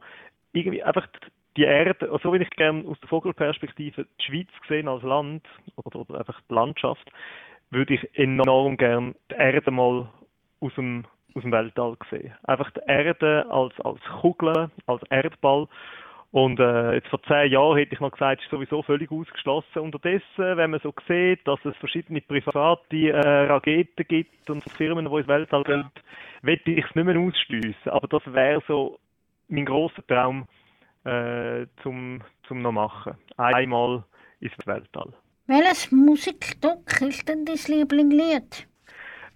irgendwie 0.52 0.82
einfach 0.82 1.06
die 1.56 1.62
Erde, 1.62 2.10
also 2.10 2.32
wenn 2.32 2.42
ich 2.42 2.50
gerne 2.50 2.86
aus 2.86 2.98
der 3.00 3.08
Vogelperspektive 3.08 4.06
die 4.18 4.24
Schweiz 4.24 4.48
gesehen 4.62 4.88
als 4.88 5.02
Land 5.02 5.46
oder, 5.76 5.98
oder 6.00 6.18
einfach 6.18 6.40
die 6.48 6.54
Landschaft, 6.54 7.10
würde 7.70 7.94
ich 7.94 8.18
enorm 8.18 8.76
gern 8.76 9.14
die 9.30 9.34
Erde 9.34 9.70
mal 9.70 10.08
aus 10.60 10.74
dem 10.74 11.04
aus 11.34 11.42
dem 11.42 11.52
Weltall 11.52 11.96
gesehen. 11.96 12.34
Einfach 12.44 12.70
die 12.72 12.80
Erde 12.86 13.46
als, 13.50 13.78
als 13.80 14.00
Kugel, 14.20 14.70
als 14.86 15.02
Erdball. 15.10 15.68
Und 16.32 16.60
äh, 16.60 16.94
jetzt 16.94 17.08
vor 17.08 17.20
zehn 17.24 17.50
Jahren 17.50 17.76
hätte 17.76 17.94
ich 17.94 18.00
noch 18.00 18.12
gesagt, 18.12 18.40
ist 18.40 18.50
sowieso 18.50 18.82
völlig 18.82 19.10
ausgeschlossen. 19.10 19.80
Unterdessen, 19.80 20.56
wenn 20.56 20.70
man 20.70 20.80
so 20.80 20.94
sieht, 21.08 21.46
dass 21.46 21.58
es 21.64 21.76
verschiedene 21.78 22.20
private 22.20 23.10
äh, 23.10 23.46
Raketen 23.46 24.06
gibt 24.06 24.48
und 24.48 24.62
Firmen, 24.76 25.06
die 25.06 25.16
ins 25.16 25.26
Weltall 25.26 25.64
gehen, 25.64 25.90
wette 26.42 26.70
ich 26.70 26.84
es 26.84 26.94
nicht 26.94 27.04
mehr 27.04 27.18
ausschliessen. 27.18 27.90
Aber 27.90 28.06
das 28.06 28.22
wäre 28.32 28.62
so 28.68 28.98
mein 29.48 29.64
grosser 29.64 30.06
Traum 30.06 30.46
äh, 31.04 31.66
zum, 31.82 32.22
zum 32.46 32.62
noch 32.62 32.72
machen. 32.72 33.14
Einmal 33.36 34.04
ins 34.38 34.54
Weltall. 34.66 35.12
Welches 35.46 35.90
Musikstück 35.90 37.00
ist 37.00 37.28
denn 37.28 37.44
dein 37.44 37.56
Lieblingslied? 37.66 38.68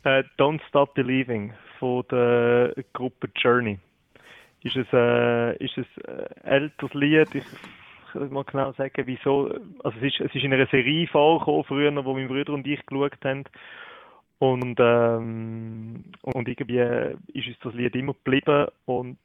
Äh, 0.05 0.23
Don't 0.39 0.61
Stop 0.69 0.95
Believing 0.95 1.53
von 1.85 2.05
der 2.11 2.73
Gruppe 2.95 3.29
Journey. 3.37 3.79
Ist 4.63 4.75
es, 4.75 4.87
äh, 4.95 5.55
ist 5.63 5.77
es 5.77 5.87
ein 6.07 6.45
älteres 6.45 6.95
Lied? 6.95 7.35
Ich 7.35 7.45
kann 8.11 8.33
mal 8.33 8.45
genau 8.45 8.73
sagen, 8.73 9.03
wieso. 9.05 9.51
Also 9.83 9.99
es 9.99 10.15
ist, 10.15 10.21
es 10.21 10.35
ist 10.35 10.45
in 10.45 10.55
einer 10.55 10.67
Serie 10.69 11.07
vorgekommen, 11.09 11.65
früher, 11.65 12.05
wo 12.05 12.15
mein 12.15 12.29
Bruder 12.29 12.55
und 12.55 12.67
ich 12.67 12.85
geschaut 12.87 13.23
haben. 13.23 13.45
Und, 14.39 14.79
ähm, 14.81 16.05
und 16.23 16.49
irgendwie 16.49 16.79
ist 17.35 17.49
uns 17.49 17.59
das 17.63 17.75
Lied 17.75 17.95
immer 17.97 18.15
geblieben. 18.15 18.69
Und 18.87 19.19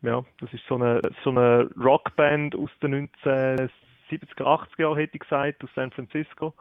ja, 0.00 0.24
das 0.40 0.50
ist 0.54 0.64
so 0.68 0.76
eine, 0.76 1.02
so 1.22 1.28
eine 1.28 1.68
Rockband 1.78 2.56
aus 2.56 2.70
den 2.82 3.10
1970er, 3.26 3.70
80er 4.40 4.80
Jahren, 4.80 4.96
hätte 4.96 5.16
ich 5.16 5.20
gesagt, 5.20 5.62
aus 5.62 5.70
San 5.74 5.90
Francisco. 5.90 6.54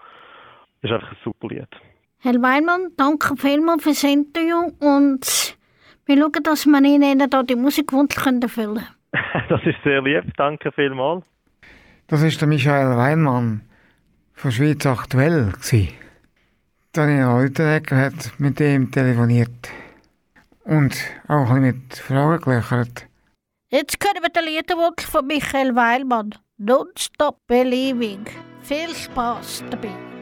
Das 0.81 0.91
ist 0.91 0.95
einfach 0.95 1.11
ein 1.11 1.17
super 1.23 1.47
Lied. 1.47 1.69
Herr 2.19 2.41
Weinmann, 2.41 2.91
danke 2.97 3.35
vielmals 3.37 3.83
fürs 3.83 4.03
Interview 4.03 4.71
und 4.79 5.57
wir 6.05 6.17
schauen, 6.17 6.43
dass 6.43 6.65
wir 6.65 6.83
Ihnen 6.83 7.29
da 7.29 7.43
die 7.43 7.55
Musikwunsch 7.55 8.17
erfüllen 8.17 8.41
können. 8.49 8.87
Das 9.49 9.61
ist 9.63 9.77
sehr 9.83 10.01
lieb, 10.01 10.23
danke 10.35 10.71
vielmals. 10.71 11.23
Das 12.07 12.21
ist 12.23 12.41
der 12.41 12.47
Michael 12.47 12.97
Weinmann 12.97 13.61
von 14.33 14.51
Schweiz 14.51 14.85
aktuell 14.85 15.51
gsi. 15.59 15.89
Daniel 16.91 17.25
Leutenegger 17.25 17.97
hat 17.97 18.31
mit 18.39 18.59
ihm 18.59 18.91
telefoniert 18.91 19.69
und 20.63 20.95
auch 21.27 21.49
ein 21.51 21.61
bisschen 21.61 21.83
mit 21.83 21.97
Fragen 21.97 22.41
gelöchert. 22.41 23.07
Jetzt 23.69 23.99
können 23.99 24.23
wir 24.23 24.29
den 24.29 24.45
Liederwunsch 24.45 25.05
von 25.05 25.27
Michael 25.27 25.75
Weilmann. 25.75 26.33
Don't 26.59 26.97
Stop 26.97 27.45
Believing. 27.47 28.25
Viel 28.61 28.95
Spaß 28.95 29.65
dabei. 29.69 30.16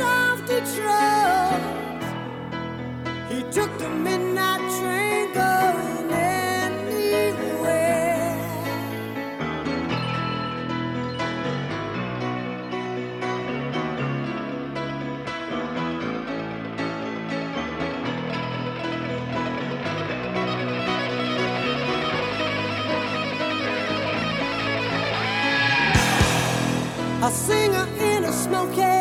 In 0.00 0.44
Detroit. 0.46 1.60
He 3.30 3.42
took 3.52 3.78
the 3.78 3.88
midnight 3.88 4.60
train 4.78 5.32
going 5.32 6.10
anywhere. 6.12 7.14
In 28.00 28.24
a 28.24 28.32
smoky 28.32 28.93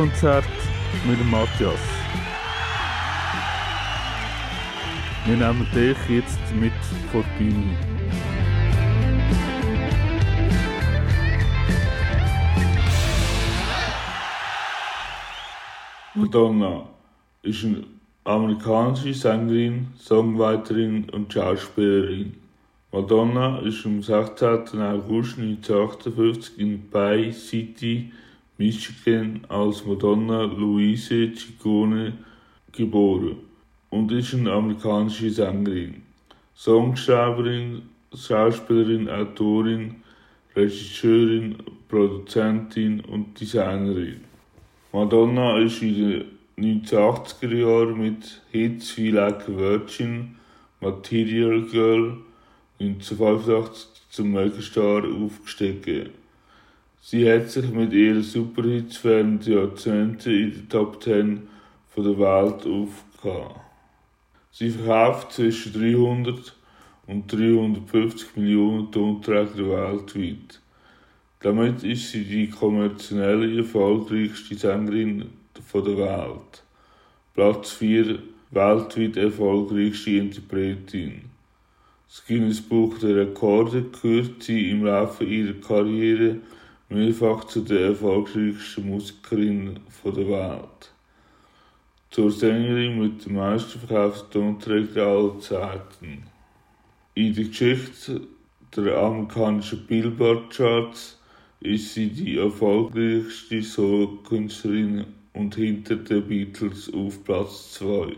Live-Konzert 0.00 0.44
mit 1.06 1.20
dem 1.20 1.30
Matthias. 1.30 1.78
Wir 5.26 5.36
nehmen 5.36 5.66
dich 5.74 5.96
jetzt 6.08 6.38
mit 6.58 6.72
vor 7.12 7.22
die 7.38 7.44
Bühne. 7.44 7.76
Madonna 16.14 16.88
ist 17.42 17.64
eine 17.64 17.84
amerikanische 18.24 19.12
Sängerin, 19.12 19.88
Songwriterin 19.98 21.10
und 21.10 21.30
Schauspielerin. 21.30 22.36
Madonna 22.90 23.58
ist 23.58 23.84
am 23.84 24.02
16. 24.02 24.80
August 24.80 25.38
1958 25.38 26.58
in 26.58 26.88
Bay 26.88 27.32
City, 27.32 28.10
Michigan 28.60 29.40
als 29.48 29.86
Madonna 29.86 30.42
Louise 30.42 31.32
Ciccone 31.34 32.12
geboren 32.70 33.36
und 33.88 34.12
ist 34.12 34.34
eine 34.34 34.52
amerikanische 34.52 35.30
Sängerin, 35.30 36.02
Songschreiberin, 36.54 37.80
Schauspielerin, 38.14 39.08
Autorin, 39.08 40.02
Regisseurin, 40.54 41.56
Produzentin 41.88 43.00
und 43.00 43.40
Designerin. 43.40 44.20
Madonna 44.92 45.58
ist 45.60 45.80
in 45.80 46.28
den 46.58 46.84
1980er 46.84 47.56
Jahren 47.56 47.98
mit 47.98 48.42
Hits 48.50 48.94
wie 48.98 49.10
Like 49.10 49.48
a 49.48 49.56
Virgin, 49.56 50.36
Material 50.82 51.62
Girl 51.62 52.18
1985 52.78 53.88
zum 54.10 54.32
Megastar 54.32 55.04
aufgestiegen. 55.04 56.19
Sie 57.02 57.30
hat 57.30 57.48
sich 57.50 57.70
mit 57.70 57.94
ihren 57.94 58.22
Superhits 58.22 59.02
während 59.04 59.46
Jahrzehnten 59.46 60.30
in 60.30 60.50
den 60.50 60.68
Top 60.68 61.02
10 61.02 61.48
von 61.88 62.04
der 62.04 62.18
Welt 62.18 62.66
aufgehauen. 62.66 63.60
Sie 64.50 64.68
verkauft 64.68 65.32
zwischen 65.32 65.72
300 65.72 66.54
und 67.06 67.32
350 67.32 68.36
Millionen 68.36 68.92
Tonträger 68.92 69.70
weltweit. 69.70 70.60
Damit 71.40 71.82
ist 71.84 72.10
sie 72.10 72.24
die 72.24 72.50
kommerziell 72.50 73.58
erfolgreichste 73.58 74.56
Sängerin 74.56 75.24
der 75.54 75.96
Welt. 75.96 76.62
Platz 77.32 77.70
4 77.70 78.18
weltweit 78.50 79.16
erfolgreichste 79.16 80.10
Interpretin. 80.10 81.22
Das 82.08 82.26
Guinness 82.26 82.60
Buch 82.60 82.98
der 82.98 83.16
Rekorde 83.16 83.84
gehört 83.84 84.42
sie 84.42 84.70
im 84.70 84.84
Laufe 84.84 85.24
ihrer 85.24 85.54
Karriere 85.54 86.36
mehrfach 86.90 87.44
zu 87.44 87.60
den 87.60 87.84
erfolgreichsten 87.84 88.88
Musikerinnen 88.88 89.80
von 89.88 90.14
der 90.14 90.28
Welt. 90.28 90.92
Zur 92.10 92.32
Sängerin 92.32 92.98
mit 92.98 93.24
den 93.24 93.34
meisten 93.34 93.78
verkauften 93.78 94.30
Tonträgern 94.32 95.08
aller 95.08 95.38
Zeiten. 95.38 96.24
In 97.14 97.32
der 97.34 97.44
Geschichte 97.44 98.22
der 98.76 98.98
amerikanischen 98.98 99.86
Billboard-Charts 99.86 101.18
ist 101.60 101.94
sie 101.94 102.08
die 102.08 102.38
erfolgreichste 102.38 103.62
Solo-Künstlerin 103.62 105.04
und 105.32 105.54
hinter 105.54 105.96
den 105.96 106.26
Beatles 106.26 106.92
auf 106.92 107.22
Platz 107.22 107.74
2. 107.74 108.16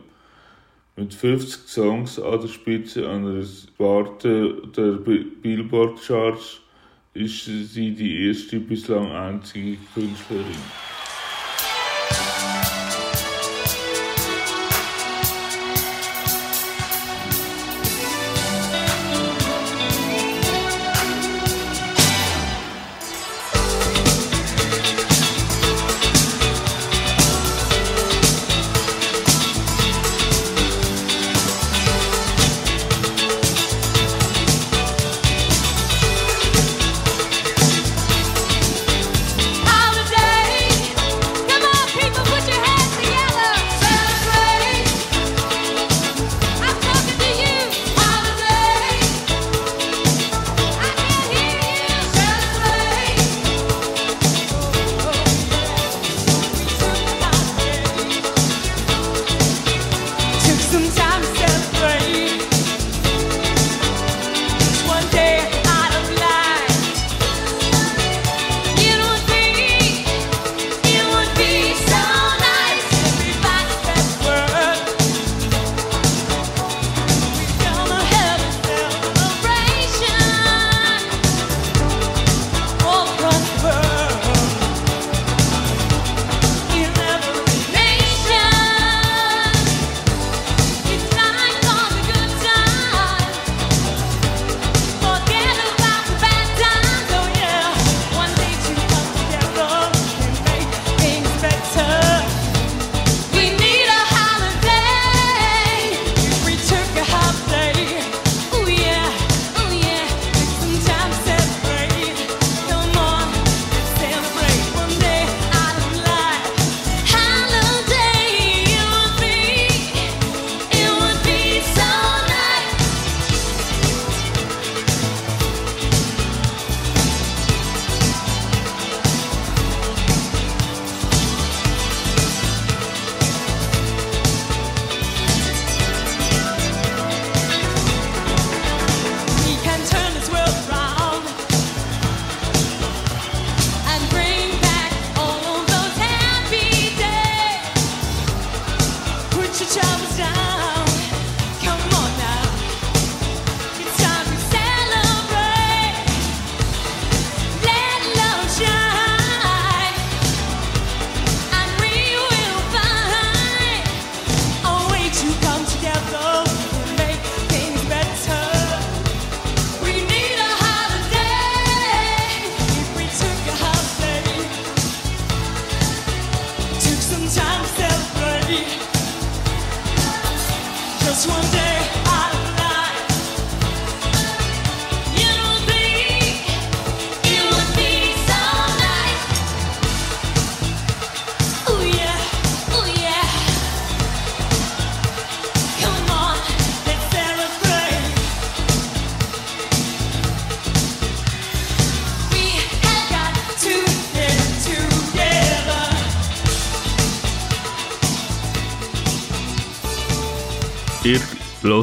Mit 0.97 1.13
50 1.13 1.69
Songs 1.69 2.19
an 2.19 2.41
der 2.41 2.49
Spitze 2.49 3.09
einer 3.09 3.43
Sparte 3.43 4.63
der 4.75 4.93
Billboard-Charts 4.93 6.62
ist 7.15 7.45
sie 7.45 7.93
die 7.93 8.27
erste 8.27 8.59
bislang 8.59 9.13
einzige 9.13 9.77
Künstlerin. 9.95 10.92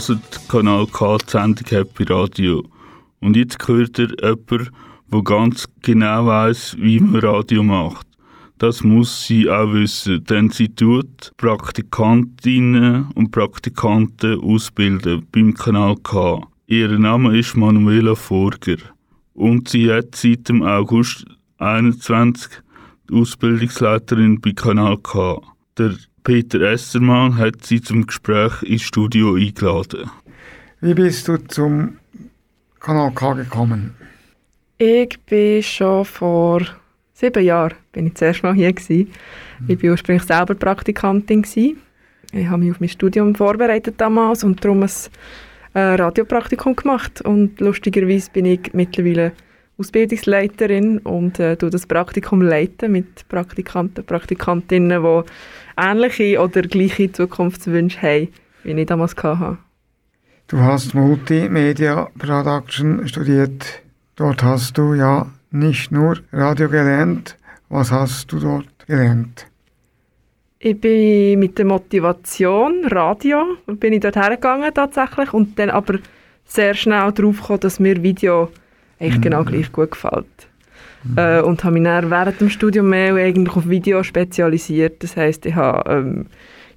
Hört 0.07 0.47
Kanal 0.47 0.87
K, 0.87 1.17
die 1.17 1.31
Sendung 1.31 1.65
Happy 1.67 2.03
Radio. 2.03 2.63
Und 3.19 3.35
jetzt 3.35 3.67
hört 3.67 3.99
ihr 3.99 4.09
jemanden, 4.21 4.69
der 5.11 5.23
ganz 5.23 5.65
genau 5.81 6.25
weiß, 6.25 6.77
wie 6.79 6.99
man 6.99 7.21
Radio 7.21 7.63
macht. 7.63 8.07
Das 8.59 8.83
muss 8.83 9.25
sie 9.25 9.49
auch 9.49 9.73
wissen, 9.73 10.23
denn 10.23 10.49
sie 10.49 10.69
tut 10.69 11.31
Praktikantinnen 11.37 13.09
und 13.15 13.31
Praktikanten 13.31 14.39
ausbilden 14.39 15.25
beim 15.31 15.53
Kanal 15.53 15.95
K. 16.03 16.47
Ihr 16.67 16.97
Name 16.99 17.37
ist 17.37 17.57
Manuela 17.57 18.15
Forger 18.15 18.77
und 19.33 19.69
sie 19.69 19.91
hat 19.91 20.15
seit 20.15 20.47
dem 20.49 20.61
August 20.63 21.25
21 21.57 22.51
die 23.09 23.15
Ausbildungsleiterin 23.15 24.39
bei 24.39 24.51
Kanal 24.51 24.97
K. 24.97 25.41
Der 25.77 25.95
Peter 26.29 26.61
Essermann 26.61 27.39
hat 27.39 27.65
sie 27.65 27.81
zum 27.81 28.05
Gespräch 28.05 28.61
ins 28.61 28.83
Studio 28.83 29.33
eingeladen. 29.33 30.11
Wie 30.79 30.93
bist 30.93 31.27
du 31.27 31.37
zum 31.37 31.97
Kanal 32.79 33.11
K 33.15 33.33
gekommen? 33.33 33.95
Ich 34.77 35.19
bin 35.21 35.63
schon 35.63 36.05
vor 36.05 36.61
sieben 37.13 37.43
Jahren 37.43 37.73
bin 37.91 38.05
ich 38.05 38.13
zuerst 38.13 38.43
mal 38.43 38.53
hier 38.53 38.71
gewesen. 38.71 39.11
Ich 39.67 39.81
war 39.81 39.89
ursprünglich 39.89 40.27
selber 40.27 40.53
Praktikantin 40.53 41.41
gewesen. 41.41 41.81
Ich 42.31 42.47
habe 42.47 42.61
mich 42.61 42.73
auf 42.73 42.79
mein 42.79 42.89
Studium 42.89 43.33
vorbereitet 43.33 43.95
damals 43.97 44.43
und 44.43 44.63
darum 44.63 44.83
ein 44.83 44.89
äh, 45.73 45.79
Radiopraktikum 45.79 46.75
gemacht. 46.75 47.21
Und 47.21 47.59
lustigerweise 47.59 48.29
bin 48.29 48.45
ich 48.45 48.71
mittlerweile 48.73 49.31
Ausbildungsleiterin 49.79 50.99
und 50.99 51.39
äh, 51.39 51.55
das 51.55 51.87
Praktikum 51.87 52.41
leiten 52.41 52.91
mit 52.91 53.27
Praktikanten, 53.29 54.05
Praktikantinnen, 54.05 55.01
die 55.01 55.23
ähnliche 55.81 56.41
oder 56.41 56.61
gleiche 56.63 57.11
Zukunftswünsche 57.11 58.01
haben, 58.01 58.27
wie 58.63 58.71
ich 58.71 58.85
damals 58.85 59.15
hatte. 59.15 59.57
Du 60.47 60.59
hast 60.59 60.93
Multimedia 60.93 62.09
Production 62.17 63.07
studiert. 63.07 63.81
Dort 64.15 64.43
hast 64.43 64.77
du 64.77 64.95
ja 64.95 65.27
nicht 65.51 65.91
nur 65.91 66.17
Radio 66.33 66.67
gelernt. 66.67 67.37
Was 67.69 67.91
hast 67.91 68.31
du 68.31 68.39
dort 68.39 68.87
gelernt? 68.87 69.45
Ich 70.57 70.81
bin 70.81 71.39
mit 71.39 71.57
der 71.57 71.65
Motivation 71.65 72.83
Radio 72.85 73.45
bin 73.79 73.93
ich 73.93 74.01
dort 74.01 74.17
hergegangen 74.17 74.73
tatsächlich 74.73 75.33
und 75.33 75.57
dann 75.57 75.69
aber 75.69 75.99
sehr 76.43 76.73
schnell 76.73 77.13
darauf 77.13 77.39
gekommen, 77.39 77.59
dass 77.61 77.79
mir 77.79 78.03
Video 78.03 78.49
eigentlich 78.99 79.21
genau 79.21 79.43
gleich 79.43 79.71
gut 79.71 79.91
gefällt. 79.91 80.25
Äh, 81.15 81.41
und 81.41 81.63
habe 81.63 81.75
mich 81.75 81.83
dann 81.83 82.11
während 82.11 82.41
dem 82.41 82.49
Studium 82.49 82.89
mehr 82.89 83.15
eigentlich 83.15 83.55
auf 83.55 83.69
Video 83.69 84.03
spezialisiert. 84.03 85.01
Das 85.01 85.15
heisst, 85.15 85.45
ich 85.45 85.55
habe 85.55 85.89
ähm, 85.89 86.25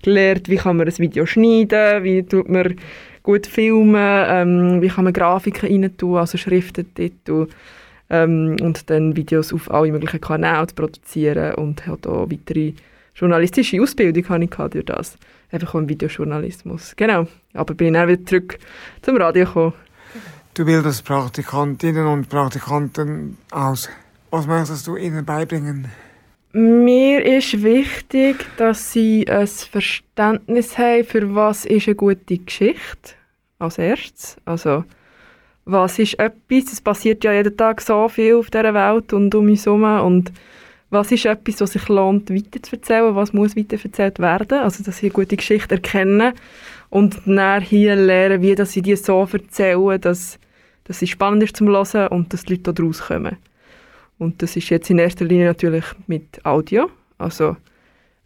gelernt, 0.02 0.48
wie 0.48 0.56
kann 0.56 0.76
man 0.76 0.86
ein 0.86 0.98
Video 0.98 1.26
schneiden, 1.26 2.04
wie 2.04 2.22
tut 2.22 2.48
man 2.48 2.76
gut 3.22 3.46
filmen, 3.46 4.24
ähm, 4.28 4.82
wie 4.82 4.88
kann 4.88 5.04
man 5.04 5.12
Grafiken 5.12 5.68
rein 5.68 5.96
tun, 5.96 6.18
also 6.18 6.38
Schriften, 6.38 6.92
Titel 6.94 7.48
ähm, 8.10 8.56
und 8.60 8.90
dann 8.90 9.16
Videos 9.16 9.52
auf 9.52 9.70
alle 9.70 9.90
möglichen 9.90 10.20
Kanäle 10.20 10.66
zu 10.68 10.74
produzieren 10.74 11.54
und 11.54 11.86
halt 11.86 12.06
auch 12.06 12.30
weitere 12.30 12.74
journalistische 13.14 13.80
Ausbildung 13.80 14.28
habe 14.28 14.44
ich 14.44 14.50
gehabt 14.50 14.74
durch 14.74 14.86
das. 14.86 15.16
Einfach 15.50 15.74
auch 15.74 15.80
im 15.80 15.88
Videojournalismus. 15.88 16.94
Genau. 16.96 17.26
Aber 17.52 17.74
bin 17.74 17.94
dann 17.94 18.08
wieder 18.08 18.24
zurück 18.24 18.58
zum 19.02 19.16
Radio 19.18 19.44
gekommen. 19.44 19.74
Du 20.54 20.66
bildest 20.66 21.06
Praktikantinnen 21.06 22.06
und 22.06 22.28
Praktikanten 22.28 23.38
aus. 23.50 23.88
Was 24.30 24.46
möchtest 24.46 24.86
du 24.86 24.96
ihnen 24.96 25.24
beibringen? 25.24 25.86
Mir 26.52 27.24
ist 27.24 27.62
wichtig, 27.62 28.44
dass 28.58 28.92
sie 28.92 29.26
ein 29.30 29.46
Verständnis 29.46 30.76
haben, 30.76 31.04
für 31.04 31.34
was 31.34 31.64
ist 31.64 31.88
eine 31.88 31.94
gute 31.94 32.36
Geschichte 32.36 33.14
als 33.58 33.78
erstes. 33.78 34.36
Also, 34.44 34.84
was 35.64 35.98
ist 35.98 36.18
etwas, 36.18 36.70
es 36.70 36.82
passiert 36.82 37.24
ja 37.24 37.32
jeden 37.32 37.56
Tag 37.56 37.80
so 37.80 38.06
viel 38.10 38.34
auf 38.34 38.50
dieser 38.50 38.74
Welt 38.74 39.14
und 39.14 39.34
um 39.34 39.46
uns 39.46 39.64
herum 39.64 39.84
und 39.84 40.32
was 40.90 41.10
ist 41.12 41.24
etwas, 41.24 41.62
was 41.62 41.72
sich 41.72 41.88
lohnt, 41.88 42.28
weiterzuerzählen, 42.28 43.14
was 43.14 43.32
muss 43.32 43.56
weiterverzählt 43.56 44.18
werden, 44.18 44.58
also 44.58 44.84
dass 44.84 44.98
sie 44.98 45.06
eine 45.06 45.14
gute 45.14 45.38
Geschichte 45.38 45.76
erkennen 45.76 46.34
und 46.92 47.22
dann 47.24 47.62
hier 47.62 47.96
lernen, 47.96 48.42
wie 48.42 48.54
dass 48.54 48.72
sie 48.72 48.82
die 48.82 48.96
so 48.96 49.26
erzählen, 49.32 49.98
dass, 49.98 50.38
dass 50.84 50.98
sie 50.98 51.06
spannend 51.06 51.42
ist 51.42 51.56
zum 51.56 51.68
Hören 51.68 52.08
und 52.08 52.34
dass 52.34 52.44
die 52.44 52.56
Leute 52.56 52.74
daraus 52.74 53.00
kommen. 53.00 53.38
Und 54.18 54.42
das 54.42 54.56
ist 54.56 54.68
jetzt 54.68 54.90
in 54.90 54.98
erster 54.98 55.24
Linie 55.24 55.46
natürlich 55.46 55.86
mit 56.06 56.44
Audio, 56.44 56.90
also 57.16 57.56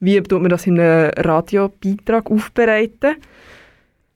wie 0.00 0.20
tut 0.20 0.42
man 0.42 0.50
das 0.50 0.66
in 0.66 0.80
einem 0.80 1.12
Radiobeitrag 1.16 2.28
aufbereiten. 2.28 3.14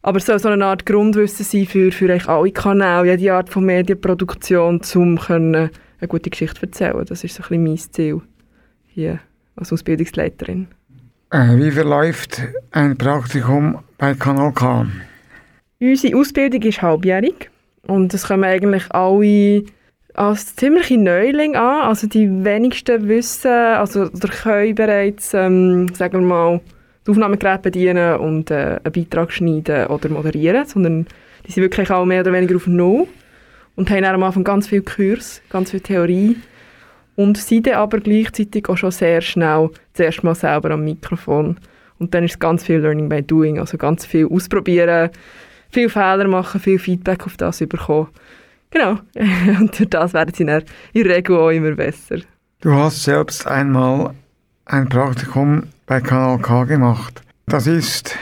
Aber 0.02 0.18
es 0.18 0.26
soll 0.26 0.40
so 0.40 0.48
eine 0.48 0.66
Art 0.66 0.84
Grundwissen 0.84 1.44
sein 1.44 1.66
für, 1.66 1.92
für 1.92 2.28
alle 2.28 2.50
Kanäle, 2.50 3.14
jede 3.14 3.32
Art 3.32 3.50
von 3.50 3.64
Medienproduktion, 3.64 4.80
um 4.96 5.16
können 5.16 5.70
eine 6.00 6.08
gute 6.08 6.28
Geschichte 6.28 6.56
zu 6.56 6.66
erzählen. 6.66 7.06
Das 7.06 7.22
ist 7.22 7.36
so 7.36 7.44
ein 7.44 7.48
bisschen 7.48 7.64
mein 7.64 7.78
Ziel 7.78 8.20
hier 8.88 9.20
als 9.54 9.72
Ausbildungsleiterin. 9.72 10.66
Äh, 11.32 11.56
wie 11.58 11.70
verläuft 11.70 12.42
ein 12.72 12.98
Praktikum 12.98 13.78
bei 13.98 14.14
Kanal 14.14 14.52
K? 14.52 14.86
Unsere 15.78 16.16
Ausbildung 16.16 16.62
ist 16.62 16.82
halbjährig 16.82 17.50
und 17.86 18.12
es 18.12 18.26
kommen 18.26 18.42
eigentlich 18.42 18.90
alle 18.90 19.62
als 20.14 20.56
ziemliche 20.56 20.98
Neuling 20.98 21.54
an. 21.54 21.82
Also 21.88 22.08
die 22.08 22.28
wenigsten 22.44 23.06
wissen, 23.06 23.48
also 23.52 24.06
oder 24.06 24.28
können 24.28 24.74
bereits, 24.74 25.32
ähm, 25.32 25.94
sagen 25.94 26.14
wir 26.14 26.26
mal, 26.26 26.60
das 27.04 27.12
Aufnahmegerät 27.12 27.62
bedienen 27.62 28.18
und 28.18 28.50
äh, 28.50 28.80
einen 28.82 28.92
Beitrag 28.92 29.30
schneiden 29.30 29.86
oder 29.86 30.08
moderieren, 30.08 30.66
sondern 30.66 31.06
die 31.46 31.52
sind 31.52 31.62
wirklich 31.62 31.92
auch 31.92 32.04
mehr 32.06 32.22
oder 32.22 32.32
weniger 32.32 32.56
auf 32.56 32.66
Null 32.66 33.06
und 33.76 33.88
haben 33.88 34.04
am 34.04 34.24
Anfang 34.24 34.42
ganz 34.42 34.66
viel 34.66 34.82
Kurs, 34.82 35.42
ganz 35.48 35.70
viel 35.70 35.80
Theorie 35.80 36.38
und 37.20 37.36
sind 37.36 37.66
dann 37.66 37.74
aber 37.74 38.00
gleichzeitig 38.00 38.68
auch 38.70 38.78
schon 38.78 38.90
sehr 38.90 39.20
schnell 39.20 39.68
zuerst 39.92 40.24
mal 40.24 40.34
selber 40.34 40.70
am 40.70 40.84
Mikrofon. 40.84 41.58
Und 41.98 42.14
dann 42.14 42.24
ist 42.24 42.32
es 42.32 42.38
ganz 42.38 42.64
viel 42.64 42.78
Learning 42.78 43.10
by 43.10 43.22
Doing, 43.22 43.58
also 43.58 43.76
ganz 43.76 44.06
viel 44.06 44.26
ausprobieren, 44.26 45.10
viel 45.70 45.90
Fehler 45.90 46.26
machen, 46.28 46.60
viel 46.60 46.78
Feedback 46.78 47.26
auf 47.26 47.36
das 47.36 47.58
bekommen. 47.58 48.08
Genau, 48.70 49.00
und 49.60 49.78
durch 49.78 49.90
das 49.90 50.14
werden 50.14 50.32
sie 50.34 50.46
dann 50.46 50.62
in 50.94 51.04
der 51.04 51.16
Regel 51.16 51.36
auch 51.36 51.50
immer 51.50 51.72
besser. 51.72 52.20
Du 52.62 52.72
hast 52.72 53.04
selbst 53.04 53.46
einmal 53.46 54.14
ein 54.64 54.88
Praktikum 54.88 55.64
bei 55.84 56.00
Kanal 56.00 56.38
K 56.38 56.64
gemacht. 56.64 57.22
Das 57.46 57.66
ist 57.66 58.16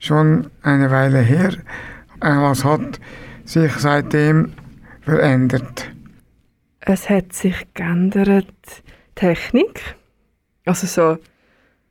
schon 0.00 0.48
eine 0.62 0.90
Weile 0.90 1.20
her. 1.20 1.52
Äh, 2.20 2.36
Was 2.36 2.64
hat 2.64 2.98
sich 3.44 3.72
seitdem 3.74 4.54
verändert? 5.02 5.93
Es 6.86 7.08
hat 7.08 7.32
sich 7.32 7.54
geändert, 7.72 8.44
Technik. 9.14 9.96
Also 10.66 10.86
so, 10.86 11.16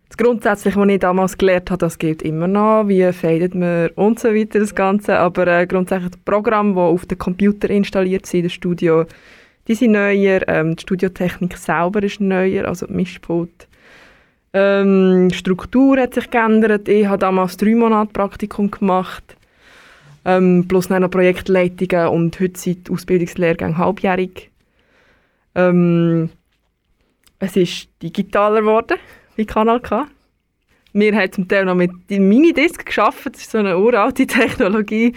das 0.07 0.17
Grundsätzliche, 0.17 0.79
was 0.79 0.87
ich 0.87 0.99
damals 0.99 1.35
gelernt 1.35 1.71
habe, 1.71 1.79
das 1.79 1.97
gilt 1.97 2.21
immer 2.21 2.47
noch. 2.47 2.87
Wie 2.87 3.11
fadet 3.11 3.55
man 3.55 3.89
und 3.95 4.19
so 4.19 4.27
weiter, 4.35 4.59
das 4.59 4.75
Ganze. 4.75 5.17
Aber 5.17 5.47
äh, 5.47 5.65
grundsätzlich 5.65 6.11
die 6.11 6.19
Programme, 6.23 6.73
die 6.73 6.79
auf 6.79 7.07
dem 7.07 7.17
Computer 7.17 7.71
installiert 7.71 8.27
sind, 8.27 8.45
das 8.45 8.53
Studio, 8.53 9.05
die 9.67 9.73
sind 9.73 9.93
neuer. 9.93 10.47
Ähm, 10.47 10.75
die 10.75 10.81
Studiotechnik 10.83 11.57
selber 11.57 12.03
ist 12.03 12.21
neuer, 12.21 12.67
also 12.67 12.85
die 12.85 12.93
Mischpult. 12.93 13.67
Ähm, 14.53 15.31
Struktur 15.33 15.97
hat 15.97 16.13
sich 16.13 16.29
geändert. 16.29 16.87
Ich 16.87 17.07
habe 17.07 17.17
damals 17.17 17.57
drei 17.57 17.73
Monate 17.73 18.13
Praktikum 18.13 18.69
gemacht. 18.69 19.37
Ähm, 20.23 20.65
plus 20.67 20.91
noch 20.91 21.09
Projektleitungen 21.09 22.09
und 22.09 22.39
heute 22.39 22.59
sind 22.59 22.87
die 22.87 22.91
Ausbildungslehrgänge 22.91 23.79
halbjährig. 23.79 24.52
Ähm, 25.55 26.29
es 27.39 27.55
ist 27.55 27.89
digitaler 28.01 28.61
geworden, 28.61 28.97
wie 29.35 29.45
Kanal 29.45 29.79
K. 29.79 30.07
Wir 30.93 31.15
haben 31.15 31.31
zum 31.31 31.47
Teil 31.47 31.65
noch 31.65 31.75
mit 31.75 31.91
dem 32.09 32.29
Minidisc 32.29 32.85
geschafft. 32.85 33.25
Das 33.25 33.41
ist 33.41 33.51
so 33.51 33.57
eine 33.57 33.77
uralte 33.77 34.27
Technologie, 34.27 35.13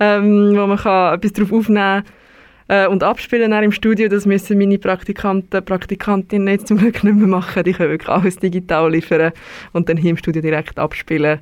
ähm, 0.00 0.56
wo 0.56 0.66
man 0.66 0.76
kann 0.76 1.14
etwas 1.14 1.32
drauf 1.32 1.52
aufnehmen 1.52 2.04
äh, 2.68 2.86
und 2.86 3.02
abspielen 3.02 3.50
dann 3.50 3.64
im 3.64 3.72
Studio. 3.72 4.08
Das 4.08 4.26
müssen 4.26 4.58
meine 4.58 4.78
Praktikanten, 4.78 5.64
Praktikantinnen 5.64 6.48
jetzt 6.48 6.66
zum 6.66 6.78
Glück 6.78 7.04
nicht 7.04 7.16
mehr 7.16 7.28
machen. 7.28 7.62
Die 7.64 7.72
können 7.72 7.90
wirklich 7.90 8.10
alles 8.10 8.36
digital 8.36 8.90
liefern 8.90 9.32
und 9.72 9.88
dann 9.88 9.96
hier 9.96 10.10
im 10.10 10.16
Studio 10.16 10.42
direkt 10.42 10.78
abspielen. 10.78 11.38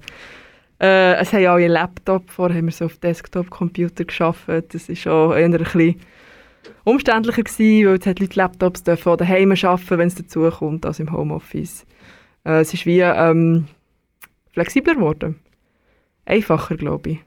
Äh, 0.81 1.15
es 1.15 1.33
haben 1.33 1.43
ja 1.43 1.55
alle 1.55 1.69
Laptop, 1.69 2.29
vorher 2.31 2.59
haben 2.59 2.67
wir 2.67 2.73
so 2.73 2.87
auf 2.87 2.99
Desktop-Computer 2.99 4.05
geschafft. 4.05 4.49
Das 4.49 4.89
ist 4.89 5.07
auch 5.07 5.33
eher 5.33 5.47
ein 5.47 5.53
bisschen 5.53 5.97
umständlicher 6.85 7.43
gewesen, 7.43 7.87
weil 7.87 7.95
jetzt 7.95 8.07
hat 8.07 8.21
Leute 8.21 8.39
Laptops 8.39 8.83
dürfen 8.83 9.13
auch 9.13 9.17
daheim 9.17 9.53
arbeiten, 9.53 9.99
wenn 9.99 10.09
es 10.09 10.15
dazu 10.15 10.49
kommt, 10.51 10.87
als 10.87 11.01
im 11.01 11.13
Homeoffice. 11.13 11.85
Äh, 12.45 12.61
es 12.61 12.75
ist 12.75 12.87
wie 12.87 13.01
ähm, 13.01 13.67
flexibler 14.53 14.95
geworden. 14.95 15.37
Einfacher, 16.25 16.77
glaube 16.77 17.11
ich. 17.11 17.21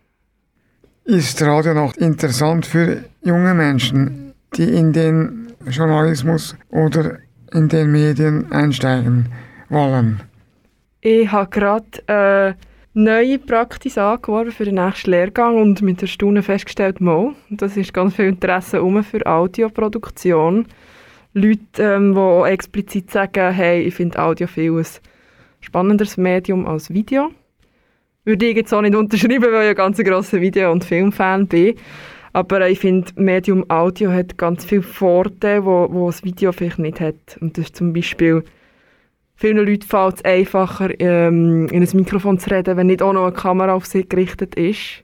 Ist 1.06 1.42
Radio 1.42 1.74
noch 1.74 1.96
interessant 1.98 2.66
für 2.66 3.04
junge 3.24 3.54
Menschen, 3.54 4.34
die 4.56 4.64
in 4.64 4.94
den 4.94 5.54
Journalismus 5.70 6.56
oder 6.70 7.20
in 7.54 7.70
den 7.70 7.92
Medien 7.92 8.52
einsteigen 8.52 9.30
wollen? 9.70 10.22
Ich 11.02 11.32
habe 11.32 11.50
gerade 11.50 12.08
äh, 12.08 12.54
neue 12.96 13.38
Praxis 13.40 13.98
angeworben 13.98 14.52
für 14.52 14.64
den 14.64 14.76
nächsten 14.76 15.12
Lehrgang 15.12 15.58
und 15.58 15.82
mit 15.82 16.02
der 16.02 16.08
Stunde 16.08 16.42
festgestellt, 16.42 17.02
mal, 17.02 17.34
das 17.50 17.78
ist 17.78 17.94
ganz 17.94 18.16
viel 18.16 18.26
Interesse 18.26 18.82
um 18.82 19.04
für 19.04 19.26
Audioproduktion. 19.26 20.66
Leute, 21.34 21.60
ähm, 21.80 22.16
die 22.16 22.50
explizit 22.50 23.12
sagen, 23.12 23.52
hey, 23.54 23.82
ich 23.82 23.96
finde 23.96 24.18
Audio 24.20 24.48
viel 24.48 24.72
ein 24.72 24.86
spannenderes 25.60 26.16
Medium 26.16 26.66
als 26.66 26.90
Video. 26.90 27.32
Würde 28.24 28.46
ich 28.46 28.56
jetzt 28.56 28.74
auch 28.74 28.82
nicht 28.82 28.96
unterschreiben, 28.96 29.52
weil 29.52 29.64
ich 29.64 29.70
ein 29.72 29.76
ganz 29.76 29.98
grosser 29.98 30.40
Video- 30.40 30.72
und 30.72 30.86
Filmfan 30.86 31.48
bin. 31.48 31.76
Aber 32.32 32.62
äh, 32.62 32.72
ich 32.72 32.80
finde, 32.80 33.12
Medium 33.18 33.70
Audio 33.70 34.10
hat 34.12 34.38
ganz 34.38 34.64
viele 34.64 34.84
Vorteile, 34.84 35.66
wo 35.66 36.08
das 36.08 36.24
Video 36.24 36.54
vielleicht 36.54 36.80
nicht 36.80 37.02
hat. 37.02 37.38
Und 37.42 37.58
das 37.58 37.66
ist 37.66 37.76
zum 37.76 37.92
Beispiel, 37.92 38.44
vielen 39.36 39.58
Leuten 39.58 39.84
fällt 39.84 40.16
es 40.16 40.26
einfacher, 40.26 41.00
ähm, 41.00 41.68
in 41.68 41.84
ein 41.84 41.98
Mikrofon 41.98 42.40
zu 42.40 42.50
reden, 42.50 42.78
wenn 42.78 42.88
nicht 42.88 43.02
auch 43.02 43.14
noch 43.14 43.26
eine 43.26 43.36
Kamera 43.36 43.74
auf 43.74 43.86
sie 43.86 44.08
gerichtet 44.08 44.56
ist. 44.56 45.04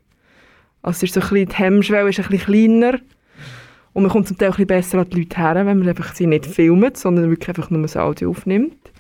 Also 0.81 1.05
ist 1.05 1.13
so 1.13 1.21
ein 1.21 1.29
bisschen, 1.29 1.49
die 1.49 1.55
Hemmschwelle 1.55 2.09
ist 2.09 2.19
ein 2.19 2.27
bisschen 2.29 2.79
kleiner. 2.79 2.99
Und 3.93 4.03
man 4.03 4.11
kommt 4.11 4.27
zum 4.27 4.37
Teil 4.37 4.49
ein 4.49 4.51
bisschen 4.51 4.67
besser 4.67 4.99
an 4.99 5.09
die 5.09 5.19
Leute 5.19 5.37
her, 5.37 5.55
wenn 5.65 5.79
man 5.79 5.89
einfach 5.89 6.15
sie 6.15 6.27
nicht 6.27 6.45
filmt, 6.45 6.97
sondern 6.97 7.29
wirklich 7.29 7.49
einfach 7.49 7.69
nur 7.69 7.81
das 7.81 7.97
Audio 7.97 8.29
aufnimmt. 8.29 8.91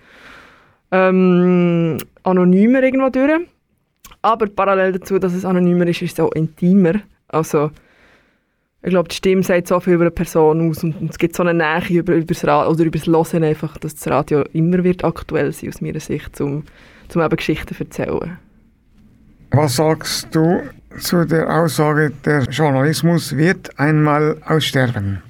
Ähm, 0.91 1.97
anonymer 2.23 2.83
irgendwo 2.83 3.09
durch. 3.09 3.47
Aber 4.21 4.47
parallel 4.47 4.91
dazu, 4.93 5.17
dass 5.17 5.33
es 5.33 5.45
anonymer 5.45 5.87
ist, 5.87 6.01
ist 6.01 6.13
es 6.13 6.19
auch 6.19 6.31
intimer. 6.33 6.95
Also, 7.29 7.71
ich 8.83 8.89
glaube, 8.89 9.09
die 9.09 9.15
Stimme 9.15 9.43
sagt 9.43 9.67
so 9.67 9.79
viel 9.79 9.93
über 9.93 10.03
eine 10.03 10.11
Person 10.11 10.69
aus 10.69 10.83
und, 10.83 11.09
es 11.09 11.19
gibt 11.19 11.35
so 11.35 11.43
eine 11.43 11.53
Nähe 11.53 11.99
über, 11.99 12.15
über 12.15 12.25
das 12.25 12.45
Radio, 12.45 12.71
oder 12.71 12.85
über 12.85 12.97
das 12.97 13.07
Hören 13.07 13.43
einfach, 13.43 13.77
dass 13.77 13.95
das 13.95 14.07
Radio 14.07 14.43
immer 14.53 14.83
wird 14.83 15.03
aktuell 15.03 15.51
sein 15.51 15.69
aus 15.69 15.81
meiner 15.81 15.99
Sicht, 15.99 16.41
um, 16.41 16.63
um 17.13 17.21
eben 17.21 17.35
Geschichten 17.35 17.75
zu 17.75 17.83
erzählen. 17.83 18.37
Was 19.51 19.75
sagst 19.75 20.33
du 20.33 20.61
zu 20.97 21.25
der 21.25 21.47
Aussage, 21.49 22.11
der 22.25 22.43
Journalismus 22.43 23.35
wird 23.35 23.77
einmal 23.77 24.37
aussterben? 24.45 25.21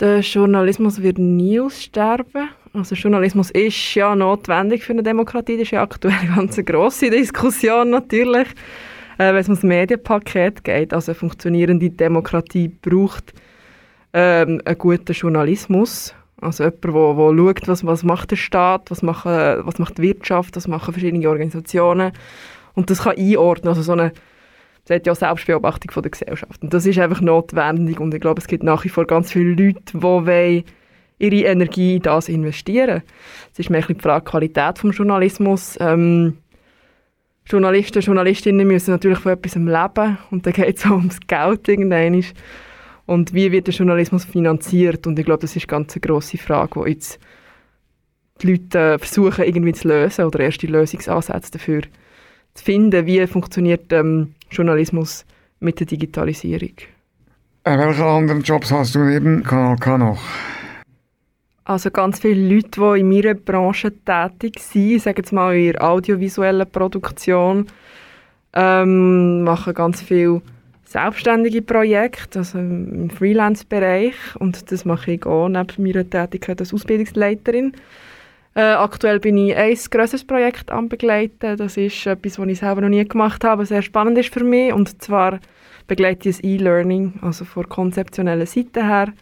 Der 0.00 0.20
Journalismus 0.20 1.00
wird 1.02 1.18
nie 1.18 1.60
aussterben. 1.60 2.50
Also 2.74 2.94
Journalismus 2.94 3.50
ist 3.50 3.94
ja 3.94 4.14
notwendig 4.14 4.84
für 4.84 4.92
eine 4.92 5.02
Demokratie. 5.02 5.54
Das 5.54 5.62
ist 5.62 5.70
ja 5.70 5.82
aktuell 5.82 6.14
eine 6.20 6.34
ganz 6.34 6.56
grosse 6.64 7.08
Diskussion 7.10 7.90
natürlich, 7.90 8.48
wenn 9.18 9.36
es 9.36 9.48
um 9.48 9.54
das 9.54 9.64
Medienpaket 9.64 10.64
geht. 10.64 10.94
Also 10.94 11.12
eine 11.12 11.18
funktionierende 11.18 11.90
Demokratie 11.90 12.68
braucht 12.68 13.34
ähm, 14.12 14.60
einen 14.64 14.78
guten 14.78 15.12
Journalismus. 15.12 16.14
Also 16.40 16.64
jemand, 16.64 16.84
der, 16.84 16.92
der 16.92 17.54
schaut, 17.54 17.68
was, 17.68 17.84
was 17.84 18.04
macht 18.04 18.30
der 18.30 18.36
Staat, 18.36 18.90
was, 18.90 19.02
machen, 19.02 19.32
was 19.64 19.78
macht 19.78 19.98
die 19.98 20.02
Wirtschaft, 20.02 20.56
was 20.56 20.68
machen 20.68 20.92
verschiedene 20.92 21.28
Organisationen 21.28 22.12
und 22.74 22.90
das 22.90 23.02
kann 23.02 23.16
einordnen. 23.16 23.68
Also 23.68 23.82
so 23.82 23.92
eine 23.92 24.12
das 24.88 24.96
hat 24.96 25.06
ja 25.06 25.14
Selbstbeobachtung 25.14 25.90
von 25.90 26.02
der 26.02 26.10
Gesellschaft. 26.10 26.62
Und 26.62 26.72
das 26.72 26.86
ist 26.86 26.98
einfach 26.98 27.20
notwendig. 27.20 28.00
Und 28.00 28.14
ich 28.14 28.22
glaube, 28.22 28.40
es 28.40 28.46
gibt 28.46 28.62
nach 28.62 28.84
wie 28.84 28.88
vor 28.88 29.06
ganz 29.06 29.30
viele 29.30 29.50
Leute, 29.50 29.82
die 29.92 30.64
ihre 31.18 31.50
Energie 31.50 31.96
in 31.96 32.02
das 32.02 32.28
investieren. 32.28 33.02
Es 33.52 33.58
ist 33.58 33.68
mehr 33.68 33.82
die 33.82 33.94
Frage 33.94 34.24
der 34.24 34.30
Qualität 34.30 34.82
des 34.82 34.96
Journalismus. 34.96 35.76
Ähm, 35.80 36.38
Journalisten, 37.48 38.02
Journalistinnen 38.02 38.66
müssen 38.66 38.90
natürlich 38.90 39.18
von 39.18 39.32
etwas 39.32 39.54
leben. 39.54 40.18
Und 40.30 40.46
dann 40.46 40.52
geht 40.52 40.76
es 40.76 40.86
auch 40.86 40.90
ums 40.90 41.20
Geld 41.26 41.68
irgendwann. 41.68 42.24
Und 43.06 43.32
wie 43.32 43.50
wird 43.50 43.66
der 43.66 43.74
Journalismus 43.74 44.24
finanziert? 44.24 45.06
Und 45.06 45.18
ich 45.18 45.24
glaube, 45.24 45.40
das 45.40 45.56
ist 45.56 45.66
ganz 45.66 45.94
eine 45.94 46.00
grosse 46.00 46.36
Frage, 46.36 46.82
die 46.84 46.90
jetzt 46.90 47.18
die 48.42 48.52
Leute 48.52 48.78
äh, 48.78 48.98
versuchen 48.98 49.44
irgendwie 49.44 49.72
zu 49.72 49.88
lösen 49.88 50.24
oder 50.26 50.40
erste 50.40 50.66
Lösungsansätze 50.66 51.52
dafür 51.52 51.82
zu 52.54 52.64
finden, 52.64 53.06
wie 53.06 53.26
funktioniert 53.26 53.92
ähm, 53.92 54.34
Journalismus 54.50 55.24
mit 55.60 55.80
der 55.80 55.86
Digitalisierung. 55.86 56.74
Äh, 57.64 57.78
welche 57.78 58.04
anderen 58.04 58.42
Jobs 58.42 58.70
hast 58.70 58.94
du 58.94 59.00
neben 59.00 59.42
Kanal 59.42 59.76
K 59.76 59.98
noch? 59.98 60.20
Also 61.68 61.90
ganz 61.90 62.18
viele 62.18 62.54
Leute, 62.54 62.80
die 62.80 63.00
in 63.00 63.10
meiner 63.10 63.34
Branche 63.34 63.92
tätig 63.92 64.58
sind, 64.58 64.92
ich 64.92 65.02
sage 65.02 65.18
jetzt 65.18 65.34
mal 65.34 65.54
in 65.54 65.72
der 65.72 65.84
audiovisuellen 65.84 66.66
Produktion, 66.66 67.66
ähm, 68.54 69.44
machen 69.44 69.74
ganz 69.74 70.00
viele 70.00 70.40
selbstständige 70.86 71.60
Projekte, 71.60 72.38
also 72.38 72.58
im 72.58 73.10
Freelance-Bereich 73.10 74.14
und 74.38 74.72
das 74.72 74.86
mache 74.86 75.12
ich 75.12 75.26
auch 75.26 75.50
neben 75.50 75.66
meiner 75.76 76.08
Tätigkeit 76.08 76.58
als 76.58 76.72
Ausbildungsleiterin. 76.72 77.74
Äh, 78.54 78.62
aktuell 78.62 79.20
bin 79.20 79.36
ich 79.36 79.54
ein 79.54 79.76
grosses 79.90 80.24
Projekt 80.24 80.70
am 80.70 80.88
begleiten. 80.88 81.58
Das 81.58 81.76
ist 81.76 82.06
etwas, 82.06 82.38
was 82.38 82.48
ich 82.48 82.60
selber 82.60 82.80
noch 82.80 82.88
nie 82.88 83.06
gemacht 83.06 83.44
habe, 83.44 83.66
sehr 83.66 83.82
spannend 83.82 84.16
ist 84.16 84.32
für 84.32 84.42
mich. 84.42 84.72
Und 84.72 85.02
zwar 85.02 85.38
begleite 85.86 86.30
ich 86.30 86.42
ein 86.42 86.48
E-Learning, 86.48 87.18
also 87.20 87.44
von 87.44 87.68
konzeptionellen 87.68 88.46
Seite 88.46 88.86
her. 88.86 89.12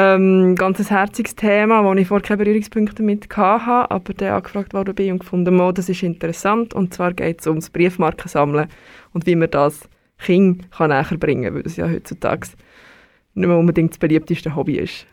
Ähm, 0.00 0.54
ganz 0.54 0.78
ein 0.78 0.86
herziges 0.86 1.34
Thema, 1.34 1.82
wo 1.82 1.92
ich 1.94 2.06
vorher 2.06 2.24
keine 2.24 2.44
Berührungspunkte 2.44 2.94
damit 3.02 3.28
hatte, 3.36 3.90
aber 3.90 4.14
der 4.14 4.36
angefragt 4.36 4.72
worden 4.72 4.94
bin 4.94 5.10
und 5.10 5.18
gefunden, 5.18 5.56
mo, 5.56 5.72
das 5.72 5.88
ist 5.88 6.04
interessant. 6.04 6.72
Und 6.72 6.94
zwar 6.94 7.12
geht 7.12 7.40
es 7.40 7.48
ums 7.48 7.68
Briefmarkensammeln 7.68 8.68
und 9.12 9.26
wie 9.26 9.34
man 9.34 9.50
das 9.50 9.88
Kind 10.18 10.70
kann 10.70 10.90
näher 10.90 11.18
bringen 11.18 11.42
kann, 11.42 11.54
weil 11.56 11.62
das 11.64 11.76
ja 11.76 11.88
heutzutage 11.88 12.46
nicht 13.34 13.48
mehr 13.48 13.58
unbedingt 13.58 13.90
das 13.90 13.98
beliebteste 13.98 14.54
Hobby 14.54 14.78
ist. 14.78 15.04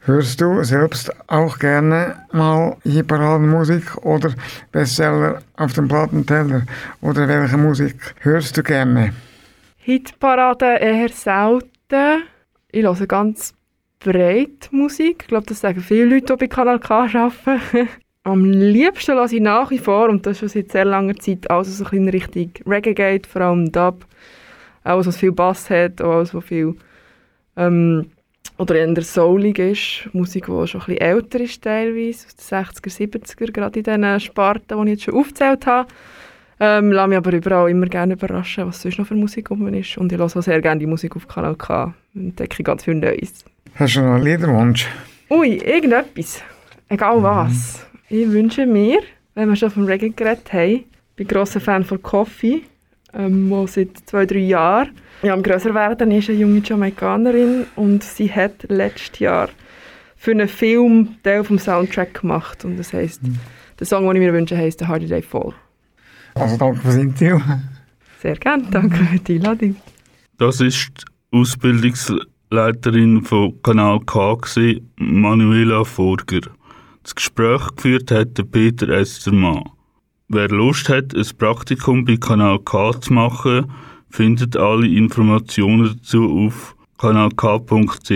Hörst 0.00 0.40
du 0.40 0.64
selbst 0.64 1.12
auch 1.28 1.56
gerne 1.60 2.16
mal 2.32 2.76
Hitparadenmusik 2.82 3.98
oder 3.98 4.34
Bestseller 4.72 5.42
auf 5.56 5.74
dem 5.74 5.86
Plattenteller? 5.86 6.62
Oder 7.02 7.28
welche 7.28 7.56
Musik 7.56 8.16
hörst 8.22 8.56
du 8.56 8.64
gerne? 8.64 9.12
Hitparade 9.76 10.76
eher 10.80 11.08
selten. 11.10 12.24
Ich 12.72 12.82
höre 12.82 13.06
ganz 13.06 13.55
breit 14.00 14.68
Musik. 14.70 15.22
Ich 15.22 15.28
glaube, 15.28 15.46
das 15.46 15.60
sagen 15.60 15.80
viele 15.80 16.06
Leute, 16.06 16.34
die 16.34 16.36
bei 16.36 16.46
Kanal 16.46 16.78
K 16.78 17.04
arbeiten. 17.04 17.88
Am 18.24 18.44
liebsten 18.44 19.14
höre 19.14 19.30
ich 19.30 19.40
nach 19.40 19.70
wie 19.70 19.78
vor, 19.78 20.08
und 20.08 20.26
das 20.26 20.38
schon 20.38 20.48
seit 20.48 20.72
sehr 20.72 20.84
langer 20.84 21.14
Zeit, 21.16 21.48
alles 21.48 21.78
bisschen 21.78 21.98
in 21.98 22.08
Richtung 22.08 22.50
Reggae 22.66 22.94
geht, 22.94 23.26
vor 23.26 23.42
allem 23.42 23.70
Dub. 23.70 24.04
Alles, 24.82 25.06
was 25.06 25.16
viel 25.16 25.30
Bass 25.30 25.70
hat, 25.70 26.02
auch 26.02 26.16
alles, 26.16 26.34
was 26.34 26.44
viel 26.44 26.74
ähm, 27.56 28.10
oder 28.58 28.74
eher 28.76 29.02
soulig 29.02 29.58
ist. 29.58 30.08
Musik, 30.12 30.46
die 30.46 30.66
schon 30.66 30.82
ein 30.88 30.96
älter 30.96 31.40
ist 31.40 31.62
teilweise, 31.62 32.26
aus 32.26 32.36
den 32.36 32.64
60er, 32.64 33.36
70er, 33.36 33.52
gerade 33.52 33.78
in 33.78 33.84
diesen 33.84 34.20
Sparten, 34.20 34.76
die 34.78 34.92
ich 34.92 34.98
jetzt 34.98 35.04
schon 35.04 35.14
aufgezählt 35.14 35.66
habe. 35.66 35.88
Ähm, 36.58 36.90
lasse 36.90 37.08
mich 37.08 37.18
aber 37.18 37.32
überall 37.32 37.70
immer 37.70 37.86
gerne 37.86 38.14
überraschen, 38.14 38.66
was 38.66 38.80
sonst 38.80 38.98
noch 38.98 39.06
für 39.06 39.14
Musik 39.14 39.50
rum 39.50 39.66
ist. 39.74 39.98
Und 39.98 40.10
ich 40.10 40.18
höre 40.18 40.24
auch 40.24 40.30
sehr 40.42 40.62
gerne 40.62 40.80
die 40.80 40.86
Musik 40.86 41.14
auf 41.14 41.28
Kanal 41.28 41.54
K. 41.54 41.94
Entdecke 42.14 42.62
ganz 42.62 42.84
viel 42.84 42.94
Neues. 42.94 43.44
Hast 43.78 43.94
du 43.94 44.00
noch 44.00 44.14
einen 44.14 44.24
Liederwunsch? 44.24 44.88
Ui, 45.28 45.58
irgendetwas. 45.58 46.40
Egal 46.88 47.22
was. 47.22 47.86
Ich 48.08 48.26
wünsche 48.30 48.64
mir, 48.64 49.00
wenn 49.34 49.50
wir 49.50 49.56
schon 49.56 49.70
vom 49.70 49.84
Reggae 49.84 50.08
geredet 50.08 50.50
haben, 50.50 50.70
ich 50.70 50.86
bin 51.16 51.28
grosser 51.28 51.60
Fan 51.60 51.84
von 51.84 52.00
Coffee, 52.00 52.62
ähm, 53.12 53.50
wo 53.50 53.66
seit 53.66 53.98
zwei, 54.06 54.24
drei 54.24 54.38
Jahren 54.38 54.92
ja, 55.22 55.34
am 55.34 55.42
grösser 55.42 55.74
werden 55.74 56.10
ist 56.10 56.30
eine 56.30 56.38
junge 56.38 56.62
Jamaikanerin 56.64 57.66
und 57.76 58.02
sie 58.02 58.32
hat 58.32 58.64
letztes 58.68 59.18
Jahr 59.18 59.50
für 60.16 60.30
einen 60.30 60.48
Film 60.48 61.16
Teil 61.22 61.44
vom 61.44 61.58
Soundtrack 61.58 62.22
gemacht 62.22 62.64
und 62.64 62.78
das 62.78 62.94
heisst, 62.94 63.20
der 63.78 63.86
Song, 63.86 64.06
den 64.06 64.16
ich 64.16 64.26
mir 64.26 64.32
wünsche, 64.32 64.56
heisst 64.56 64.78
«The 64.78 64.86
Harder 64.86 65.06
Day 65.06 65.20
Fall». 65.20 65.52
Also 66.34 66.56
danke 66.56 66.80
fürs 66.80 66.96
Interview. 66.96 67.40
Sehr 68.22 68.36
gerne, 68.36 68.64
danke 68.70 68.96
für 68.96 69.18
die 69.18 69.34
Einladung. 69.34 69.76
Das 70.38 70.62
ist 70.62 71.04
die 71.30 71.36
Ausbildungsleiterin 72.50 73.22
von 73.22 73.60
Kanal 73.62 74.00
K, 74.00 74.34
gewesen, 74.34 74.90
Manuela 74.96 75.84
Forger. 75.84 76.42
Das 77.02 77.14
Gespräch 77.14 77.62
geführt 77.74 78.10
hat 78.10 78.50
Peter 78.52 78.88
Estermann. 78.88 79.64
Wer 80.28 80.48
Lust 80.48 80.88
hat, 80.88 81.14
ein 81.14 81.26
Praktikum 81.38 82.04
bei 82.04 82.16
Kanal 82.16 82.60
K 82.60 83.00
zu 83.00 83.12
machen, 83.12 83.70
findet 84.10 84.56
alle 84.56 84.86
Informationen 84.86 85.96
dazu 85.96 86.46
auf 86.46 86.76
kanalk.ch. 86.98 88.10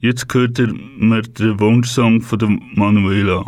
Jetzt 0.00 0.34
hört 0.34 0.58
ihr 0.58 0.72
mir 0.98 1.22
den 1.22 1.58
Wunschsong 1.58 2.20
von 2.20 2.62
Manuela. 2.74 3.44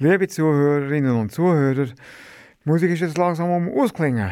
Liebe 0.00 0.28
Zuhörerinnen 0.28 1.10
und 1.10 1.32
Zuhörer, 1.32 1.86
die 1.86 1.92
Musik 2.62 2.92
ist 2.92 3.00
jetzt 3.00 3.18
langsam 3.18 3.50
am 3.50 3.68
Ausklingen. 3.68 4.30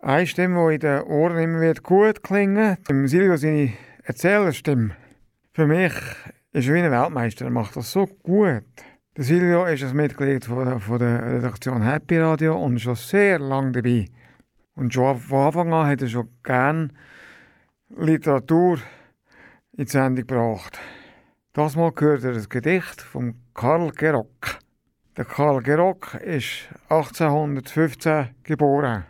Eine 0.00 0.26
Stimme, 0.26 0.66
die 0.68 0.76
in 0.76 0.80
den 0.80 1.02
Ohren 1.02 1.36
immer 1.36 1.60
wird 1.60 1.82
gut 1.82 2.22
klingen, 2.22 2.78
dem 2.88 3.06
Silvio 3.08 3.36
seine 3.36 3.74
Erzählerstimme. 4.04 4.96
Für 5.52 5.66
mich 5.66 5.92
ist 6.52 6.66
er 6.66 6.74
wie 6.74 6.80
ein 6.80 6.90
Weltmeister, 6.90 7.44
er 7.44 7.50
macht 7.50 7.76
das 7.76 7.92
so 7.92 8.06
gut. 8.06 8.64
Der 9.18 9.24
Silvio 9.24 9.66
ist 9.66 9.84
ein 9.84 9.94
Mitglied 9.94 10.46
von 10.46 10.64
der, 10.64 10.80
von 10.80 10.98
der 10.98 11.30
Redaktion 11.30 11.82
Happy 11.82 12.16
Radio 12.16 12.56
und 12.56 12.78
schon 12.78 12.94
sehr 12.94 13.38
lange 13.38 13.72
dabei. 13.72 14.06
Und 14.74 14.94
schon 14.94 15.18
von 15.18 15.46
Anfang 15.46 15.74
an 15.74 15.88
hat 15.88 16.00
er 16.00 16.08
schon 16.08 16.30
gern 16.42 16.94
Literatur 17.98 18.78
in 19.76 19.84
die 19.84 19.90
Sendung 19.90 20.26
gebracht. 20.26 20.80
Das 21.58 21.74
Mal 21.74 21.90
gehört 21.90 22.22
er 22.22 22.34
ein 22.34 22.48
Gedicht 22.48 23.02
von 23.02 23.34
Karl 23.52 23.90
Gerock. 23.90 24.60
Der 25.16 25.24
Karl 25.24 25.60
Gerock 25.60 26.14
ist 26.14 26.68
1815 26.88 28.28
geboren 28.44 29.04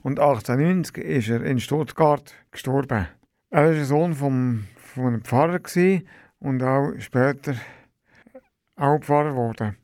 und 0.00 0.18
1890 0.18 0.96
ist 0.96 1.28
er 1.28 1.44
in 1.44 1.60
Stuttgart 1.60 2.34
gestorben. 2.50 3.08
Er 3.50 3.64
war 3.64 3.70
ein 3.70 3.84
Sohn 3.84 4.14
vom, 4.14 4.64
von 4.76 5.08
einem 5.08 5.22
Pfarrer 5.22 5.60
und 6.38 6.62
auch 6.62 6.94
später 7.00 7.54
auch 8.76 9.00
Pfarrer 9.00 9.32
geworden. 9.32 9.76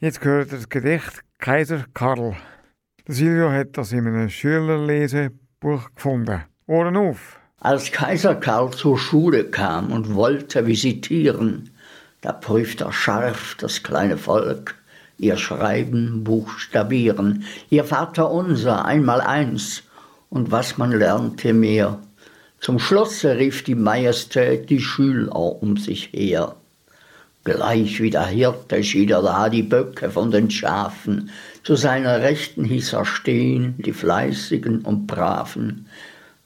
Jetzt 0.00 0.20
gehört 0.20 0.52
das 0.52 0.68
Gedicht 0.68 1.22
Kaiser 1.38 1.84
Karl. 1.94 2.34
Silvio 3.06 3.52
hat 3.52 3.78
das 3.78 3.92
in 3.92 4.08
einem 4.08 4.28
Schülerlesebuch 4.28 5.94
gefunden. 5.94 6.42
Ohren 6.66 6.96
auf! 6.96 7.38
Als 7.60 7.90
Kaiser 7.90 8.36
Karl 8.36 8.70
zur 8.70 8.96
Schule 8.96 9.42
kam 9.42 9.90
und 9.90 10.14
wollte 10.14 10.68
visitieren, 10.68 11.70
da 12.20 12.30
prüft 12.30 12.82
er 12.82 12.92
scharf 12.92 13.56
das 13.58 13.82
kleine 13.82 14.16
Volk, 14.16 14.76
ihr 15.18 15.36
Schreiben, 15.36 16.22
Buchstabieren, 16.22 17.42
ihr 17.68 17.82
Vater 17.82 18.30
unser, 18.30 18.84
einmal 18.84 19.20
eins, 19.20 19.82
und 20.30 20.52
was 20.52 20.78
man 20.78 20.92
lernte 20.92 21.52
mehr. 21.52 21.98
Zum 22.60 22.78
Schlosse 22.78 23.36
rief 23.36 23.64
die 23.64 23.74
Majestät 23.74 24.70
die 24.70 24.80
Schüler 24.80 25.34
um 25.34 25.76
sich 25.78 26.10
her. 26.12 26.54
Gleich 27.42 28.00
wie 28.00 28.10
der 28.10 28.26
Hirte 28.26 28.84
schied 28.84 29.10
er 29.10 29.22
da 29.22 29.48
die 29.48 29.64
Böcke 29.64 30.10
von 30.10 30.30
den 30.30 30.48
Schafen, 30.48 31.30
zu 31.64 31.74
seiner 31.74 32.20
Rechten 32.20 32.64
hieß 32.64 32.92
er 32.92 33.04
stehen, 33.04 33.74
die 33.78 33.92
Fleißigen 33.92 34.82
und 34.82 35.08
Braven. 35.08 35.86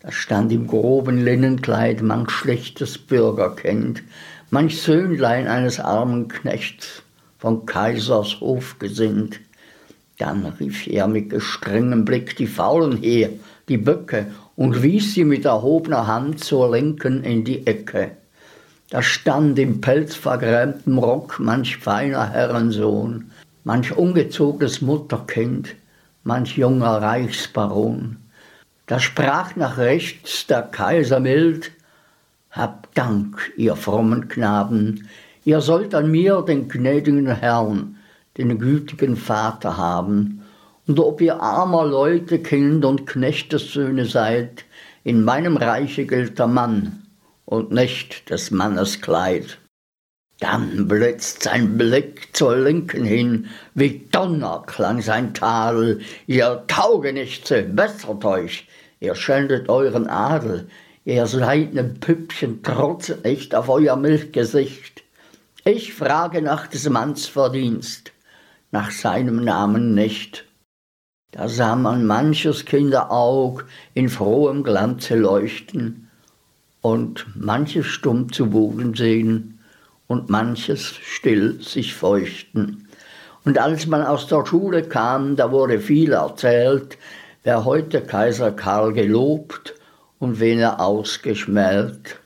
Da 0.03 0.11
stand 0.11 0.50
im 0.50 0.66
groben 0.66 1.24
Linnenkleid 1.24 2.03
manch 2.03 2.32
schlechtes 2.32 2.98
Bürgerkind, 2.98 4.03
manch 4.50 4.82
Söhnlein 4.82 5.46
eines 5.46 5.78
armen 5.78 6.26
Knechts, 6.26 7.05
von 7.38 7.66
Kaisers 7.66 8.40
Hof 8.40 8.80
gesinnt. 8.80 9.38
Dann 10.18 10.44
rief 10.59 10.88
er 10.88 11.07
mit 11.07 11.30
gestrengem 11.30 12.05
Blick 12.05 12.36
die 12.36 12.48
Faulen 12.48 12.96
her, 12.96 13.30
die 13.68 13.78
Böcke, 13.78 14.26
und 14.57 14.82
wies 14.82 15.14
sie 15.14 15.24
mit 15.24 15.44
erhobener 15.44 16.09
Hand 16.09 16.42
zur 16.42 16.72
Linken 16.72 17.22
in 17.22 17.44
die 17.44 17.64
Ecke. 17.64 18.11
Da 18.90 19.03
stand 19.03 19.57
im 19.61 19.80
pelzvergrämten 19.80 20.98
Rock 20.98 21.38
manch 21.38 21.76
feiner 21.76 22.28
Herrensohn, 22.28 23.30
manch 23.62 23.96
ungezogenes 23.96 24.82
Mutterkind, 24.82 25.76
manch 26.24 26.57
junger 26.59 27.00
Reichsbaron. 27.00 28.22
Da 28.87 28.99
sprach 28.99 29.57
nach 29.57 29.78
rechts 29.78 30.47
der 30.47 30.62
Kaiser 30.62 31.20
mild, 31.20 31.72
Habt 32.51 32.99
Dank, 32.99 33.53
ihr 33.57 33.76
frommen 33.76 34.28
Knaben, 34.28 35.09
ihr 35.45 35.62
sollt 35.62 35.95
an 35.95 36.11
mir 36.11 36.43
den 36.43 36.68
gnädigen 36.68 37.26
Herrn, 37.35 37.97
den 38.37 38.59
gütigen 38.59 39.16
Vater 39.16 39.78
haben, 39.78 40.43
und 40.87 40.99
ob 40.99 41.20
ihr 41.20 41.41
armer 41.41 41.87
Leute, 41.87 42.41
Kind 42.41 42.85
und 42.85 43.07
Knechtessöhne 43.07 44.05
seid, 44.05 44.64
in 45.05 45.24
meinem 45.24 45.57
Reiche 45.57 46.05
gilt 46.05 46.39
der 46.39 46.49
Mann 46.49 47.03
und 47.45 47.70
nicht 47.70 48.28
des 48.30 48.51
Mannes 48.51 49.01
Kleid. 49.01 49.59
Dann 50.41 50.89
blitzt 50.89 51.45
sein 51.45 51.78
Blick 51.78 52.35
zur 52.37 52.57
Linken 52.57 53.05
hin, 53.05 53.47
wie 53.74 54.09
Donner 54.11 54.64
klang 54.66 55.01
sein 55.01 55.35
Tadel. 55.35 56.01
Ihr 56.26 56.64
Taugenichtse, 56.66 57.62
bessert 57.62 58.24
euch, 58.24 58.66
ihr 59.03 59.16
schändet 59.16 59.68
euren 59.68 60.07
Adel, 60.07 60.68
ihr 61.05 61.26
seidnen 61.26 61.98
Püppchen 61.98 62.62
trotzet 62.62 63.24
nicht 63.24 63.53
auf 63.55 63.68
euer 63.68 63.96
Milchgesicht. 63.96 65.03
Ich 65.64 65.92
frage 65.92 66.40
nach 66.40 66.68
des 66.68 66.88
Manns 66.88 67.26
Verdienst, 67.26 68.12
nach 68.70 68.92
seinem 68.92 69.42
Namen 69.44 69.94
nicht. 69.94 70.44
Da 71.32 71.48
sah 71.48 71.74
man 71.74 72.07
manches 72.07 72.64
Kinderaug 72.64 73.64
in 73.94 74.09
frohem 74.09 74.62
Glanze 74.62 75.16
leuchten 75.16 76.09
und 76.80 77.26
manches 77.34 77.86
stumm 77.86 78.32
zu 78.32 78.50
Boden 78.50 78.94
sehen 78.94 79.59
und 80.07 80.30
manches 80.30 80.94
still 81.03 81.61
sich 81.61 81.94
feuchten. 81.94 82.86
Und 83.44 83.59
als 83.59 83.88
man 83.88 84.05
aus 84.05 84.28
der 84.28 84.46
Schule 84.46 84.84
kam, 84.84 85.34
da 85.34 85.50
wurde 85.50 85.80
viel 85.80 86.12
erzählt, 86.12 86.98
wer 87.43 87.64
heute 87.64 88.03
Kaiser 88.03 88.53
Karl 88.53 88.93
gelobt 88.93 89.74
und 90.18 90.38
wen 90.40 90.59
er 90.59 90.80
ausgeschmält. 90.80 92.20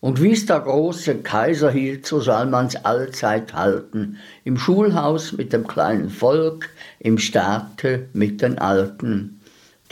Und 0.00 0.20
wie's 0.20 0.46
der 0.46 0.60
große 0.60 1.18
Kaiser 1.18 1.70
hielt, 1.70 2.06
so 2.06 2.20
soll 2.20 2.46
man's 2.46 2.76
allzeit 2.76 3.54
halten, 3.54 4.18
im 4.42 4.58
Schulhaus 4.58 5.32
mit 5.32 5.52
dem 5.52 5.66
kleinen 5.66 6.10
Volk, 6.10 6.70
im 6.98 7.18
Staate 7.18 8.08
mit 8.12 8.42
den 8.42 8.58
Alten. 8.58 9.40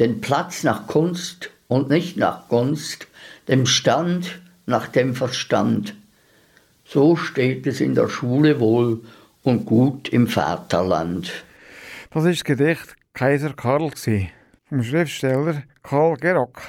Den 0.01 0.21
Platz 0.21 0.65
nach 0.65 0.89
Kunst 0.89 1.51
und 1.69 1.89
nicht 1.91 2.17
nach 2.17 2.49
Gunst, 2.49 3.07
dem 3.47 3.67
Stand 3.67 4.41
nach 4.67 4.89
dem 4.89 5.15
Verstand. 5.15 5.95
So 6.85 7.15
steht 7.15 7.69
es 7.69 7.81
in 7.81 7.95
der 7.95 8.09
Schule 8.09 8.59
wohl 8.59 9.03
und 9.45 9.65
gut 9.65 10.09
im 10.09 10.27
Vaterland. 10.27 11.45
Das 12.13 12.25
ist 12.25 12.41
das 12.41 12.45
Gedicht 12.45 12.97
Kaiser 13.15 13.53
Karl 13.53 13.91
gsi, 13.91 14.31
vom 14.71 14.85
Schriftsteller 14.85 15.65
Karl 15.83 16.17
Gerock. 16.17 16.63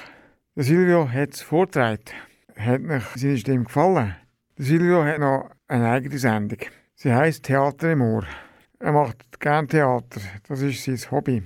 Der 0.56 0.64
Silvio 0.64 1.08
hat 1.08 1.36
es 1.36 1.44
vorgetragen. 1.44 2.02
Hat 2.58 2.82
euch 2.82 3.04
seine 3.16 3.38
Stimme 3.38 3.66
gefallen? 3.66 4.16
Der 4.58 4.66
Silvio 4.66 5.04
hat 5.04 5.20
noch 5.20 5.52
eine 5.68 5.88
eigene 5.88 6.18
Sendung. 6.18 6.58
Sie 6.96 7.14
heißt 7.14 7.44
Theater 7.44 7.92
im 7.92 8.02
Ohr. 8.02 8.26
Er 8.80 8.92
macht 8.92 9.40
gern 9.40 9.68
Theater, 9.68 10.20
das 10.48 10.64
ist 10.64 10.84
sein 10.84 11.12
Hobby. 11.12 11.44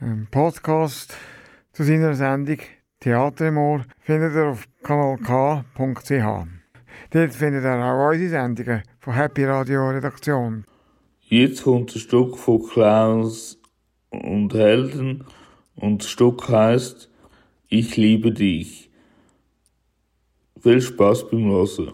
Ein 0.00 0.26
Podcast 0.30 1.14
zu 1.72 1.82
seiner 1.82 2.14
Sendung 2.14 2.58
Theater 2.98 3.48
im 3.48 3.58
Ohr 3.58 3.84
findet 4.00 4.34
ihr 4.34 4.46
auf 4.46 4.66
kanalk.ch. 4.82 6.10
Dort 7.10 7.34
findet 7.34 7.64
ihr 7.64 7.84
auch 7.84 8.12
unsere 8.12 8.30
Sendungen 8.30 8.82
von 8.98 9.12
Happy 9.12 9.44
Radio 9.44 9.90
Redaktion. 9.90 10.64
Jetzt 11.20 11.64
kommt 11.64 11.94
ein 11.94 11.98
Stück 11.98 12.38
von 12.38 12.62
Clowns 12.66 13.60
und 14.08 14.54
Helden 14.54 15.26
und 15.76 16.02
das 16.02 16.10
Stück 16.10 16.48
heißt 16.48 17.08
Ich 17.68 17.96
liebe 17.96 18.32
dich. 18.32 18.90
Viel 20.60 20.80
Spaß 20.80 21.30
beim 21.30 21.44
Hören. 21.44 21.92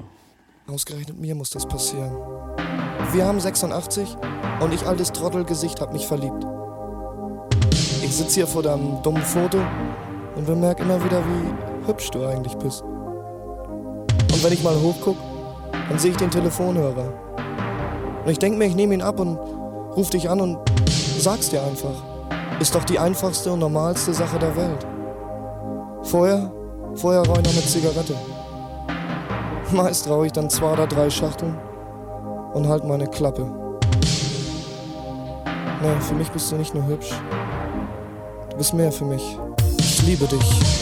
Ausgerechnet 0.67 1.19
mir 1.19 1.35
muss 1.35 1.51
das 1.51 1.67
passieren. 1.67 2.13
Wir 3.13 3.27
haben 3.27 3.41
86 3.41 4.17
und 4.61 4.73
ich 4.73 4.87
altes 4.87 5.13
Trottelgesicht 5.13 5.81
hab 5.81 5.93
mich 5.93 6.07
verliebt. 6.07 6.47
Ich 8.03 8.17
sitz 8.17 8.35
hier 8.35 8.47
vor 8.47 8.63
deinem 8.63 9.03
dummen 9.03 9.23
Foto 9.23 9.59
und 10.37 10.47
bemerk 10.47 10.81
immer 10.81 11.03
wieder, 11.05 11.23
wie 11.25 11.87
hübsch 11.89 12.11
du 12.11 12.25
eigentlich 12.25 12.55
bist. 12.55 12.83
Und 12.83 14.45
wenn 14.45 14.53
ich 14.53 14.63
mal 14.63 14.81
hochguck, 14.81 15.17
dann 15.89 15.99
sehe 15.99 16.13
ich 16.13 16.17
den 16.17 16.31
Telefonhörer. 16.31 17.13
Und 18.25 18.31
ich 18.31 18.39
denk 18.39 18.57
mir, 18.57 18.67
ich 18.67 18.75
nehme 18.77 18.95
ihn 18.95 19.03
ab 19.03 19.19
und 19.21 19.37
ruf 19.37 20.11
dich 20.11 20.31
an 20.31 20.41
und 20.41 20.59
sag's 21.19 21.51
dir 21.51 21.63
einfach. 21.63 22.12
Ist 22.63 22.77
doch 22.77 22.85
die 22.85 22.97
einfachste 22.97 23.51
und 23.51 23.59
normalste 23.59 24.15
Sache 24.15 24.39
der 24.39 24.55
Welt. 24.55 24.87
Vorher, 26.05 26.53
vorher 26.95 27.23
rauch 27.23 27.39
ich 27.39 27.45
noch 27.45 27.51
eine 27.51 27.67
Zigarette. 27.67 28.15
Meist 29.73 30.09
rauche 30.09 30.27
ich 30.27 30.33
dann 30.33 30.49
zwei 30.49 30.73
oder 30.73 30.87
drei 30.87 31.11
Schachteln 31.11 31.59
und 32.55 32.69
halt 32.69 32.85
meine 32.85 33.09
Klappe. 33.09 33.51
Na, 35.83 36.01
für 36.03 36.15
mich 36.15 36.31
bist 36.31 36.53
du 36.53 36.57
nicht 36.57 36.73
nur 36.73 36.87
hübsch. 36.87 37.11
Du 38.51 38.57
bist 38.59 38.75
mehr 38.75 38.93
für 38.93 39.07
mich. 39.07 39.37
Ich 39.79 40.03
liebe 40.07 40.27
dich. 40.27 40.82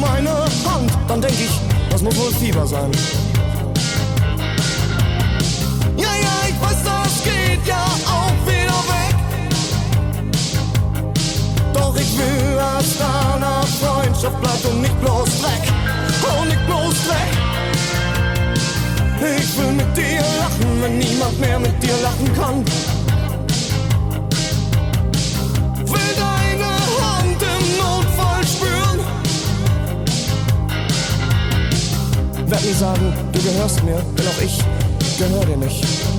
Meine 0.00 0.30
Hand, 0.30 0.90
dann 1.08 1.20
denk 1.20 1.34
ich, 1.34 1.50
Das 1.90 2.00
muss 2.00 2.16
wohl 2.16 2.32
Fieber 2.32 2.66
sein. 2.66 2.90
Ja, 5.96 6.08
ja, 6.14 6.48
ich 6.48 6.60
weiß, 6.62 6.82
das 6.84 7.22
geht 7.22 7.66
ja 7.66 7.84
auch 8.06 8.46
wieder 8.46 8.80
weg. 8.94 9.14
Doch 11.74 11.94
ich 11.96 12.16
will, 12.16 12.56
dass 12.56 12.98
deiner 12.98 13.62
Freundschaft 13.80 14.40
bleibt 14.40 14.64
und 14.64 14.80
nicht 14.80 15.00
bloß 15.02 15.28
Dreck. 15.42 15.72
Oh, 16.22 16.44
nicht 16.46 16.66
bloß 16.66 16.94
Dreck. 17.06 17.32
Ich 19.38 19.58
will 19.58 19.72
mit 19.72 19.96
dir 19.96 20.22
lachen, 20.38 20.82
wenn 20.82 20.98
niemand 20.98 21.38
mehr 21.40 21.58
mit 21.58 21.82
dir 21.82 21.96
lachen 22.02 22.34
kann. 22.34 22.64
Werd 32.50 32.64
nie 32.64 32.72
sagen, 32.72 33.12
du 33.32 33.40
gehörst 33.40 33.80
mir, 33.84 34.02
denn 34.18 34.26
auch 34.26 34.42
ich 34.42 34.58
gehör 35.18 35.44
dir 35.44 35.56
nicht. 35.56 36.09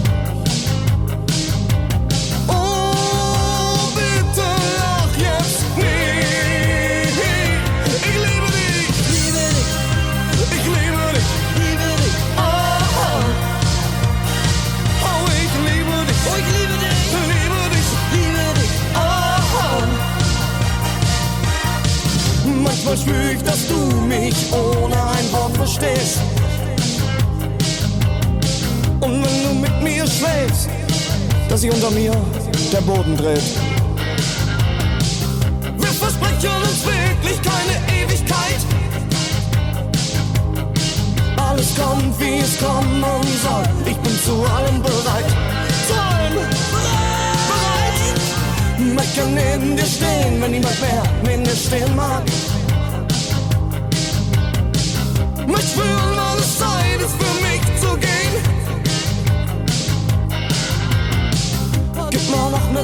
Manchmal 22.84 22.98
spür 22.98 23.32
ich, 23.32 23.44
dass 23.44 23.68
du 23.68 23.76
mich 24.08 24.34
ohne 24.52 24.96
ein 24.96 25.32
Wort 25.32 25.56
verstehst. 25.56 26.18
Und 29.00 29.24
wenn 29.24 29.44
du 29.44 29.54
mit 29.62 29.84
mir 29.84 30.08
schläfst, 30.08 30.68
dass 31.48 31.62
sich 31.62 31.72
unter 31.72 31.92
mir 31.92 32.12
der 32.74 32.82
Boden 32.82 33.16
dreht. 33.16 33.44
wir 35.78 35.90
versprechen 35.90 36.50
uns 36.64 36.84
wirklich 36.84 37.40
keine 37.44 38.02
Ewigkeit. 38.02 38.62
Alles 41.38 41.76
kommt, 41.76 42.20
wie 42.20 42.40
es 42.40 42.58
kommen 42.58 43.04
soll. 43.44 43.64
Ich 43.86 43.98
bin 43.98 44.20
zu 44.26 44.44
allem 44.44 44.82
bereit. 44.82 45.30
Zu 45.88 45.94
allem 45.94 46.34
bereit. 46.34 47.22
Möchte 48.96 49.22
neben 49.28 49.78
dir 49.78 49.86
stehen, 49.86 50.42
wenn 50.42 50.50
niemand 50.50 50.82
mehr 50.82 51.04
neben 51.24 51.44
dir 51.44 51.56
stehen 51.56 51.96
mag. 51.96 52.24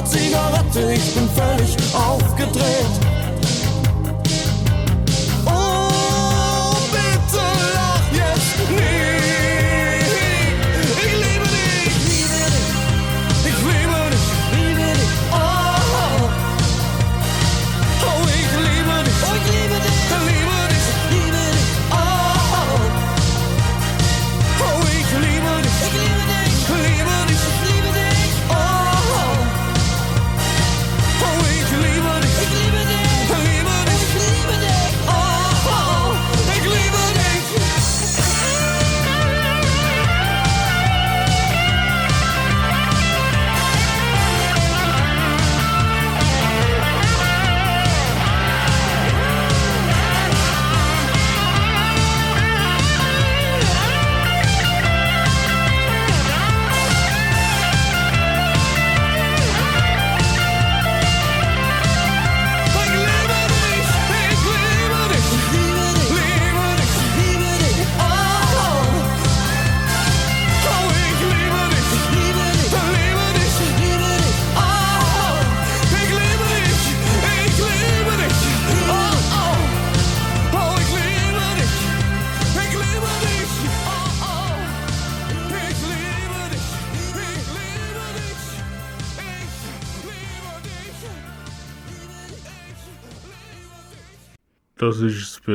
Zigarette, 0.08 0.94
ich 0.94 1.14
bin 1.14 1.28
völlig 1.28 1.76
aufgedreht. 1.94 3.07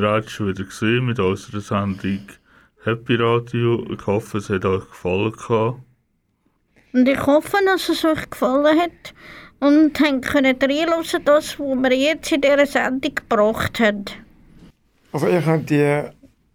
Bereits 0.04 0.34
schon 0.34 0.50
wieder 0.50 0.66
gesehen 0.66 1.06
mit 1.06 1.18
unserer 1.18 1.62
Sendung 1.62 2.28
Happy 2.84 3.16
Radio. 3.16 3.86
Ich 3.90 4.06
hoffe, 4.06 4.40
es 4.40 4.50
hat 4.50 4.66
euch 4.66 4.86
gefallen. 4.90 5.32
gehabt. 5.32 5.80
Und 6.92 7.08
ich 7.08 7.26
hoffe, 7.26 7.58
dass 7.66 7.88
es 7.88 8.04
euch 8.04 8.30
gefallen 8.30 8.82
hat 8.82 9.14
und 9.62 9.98
habt 9.98 10.26
können 10.26 10.58
reinhören, 10.62 11.24
das, 11.24 11.58
was 11.58 11.58
wir 11.58 11.94
jetzt 11.94 12.34
in 12.34 12.42
dieser 12.42 12.66
Sendung 12.66 13.16
gebracht 13.16 13.80
haben. 13.80 14.04
Also 15.14 15.28
ihr 15.30 15.42
könnt 15.42 15.70
die 15.70 16.04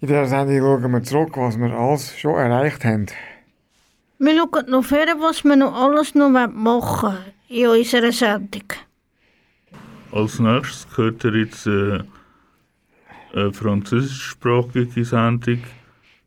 In 0.00 0.08
dieser 0.08 0.26
Sendung 0.26 0.58
schauen 0.58 0.92
wir 0.92 1.02
zurück, 1.02 1.36
was 1.36 1.58
wir 1.58 1.72
alles 1.72 2.18
schon 2.18 2.34
erreicht 2.34 2.84
haben. 2.84 3.06
Wir 4.18 4.36
schauen 4.36 4.70
noch 4.70 4.84
vor, 4.84 5.06
was 5.20 5.42
wir 5.44 5.56
noch 5.56 5.74
alles 5.74 6.14
noch 6.14 6.28
machen 6.28 6.54
wollen 6.54 7.18
in 7.48 7.66
unserer 7.68 8.12
Sendung. 8.12 8.64
Als 10.12 10.38
nächstes 10.38 10.86
hört 10.96 11.24
ihr 11.24 11.36
jetzt 11.36 11.66
äh, 11.66 12.00
eine 13.34 13.52
französischsprachige 13.52 15.04
Sendung 15.04 15.62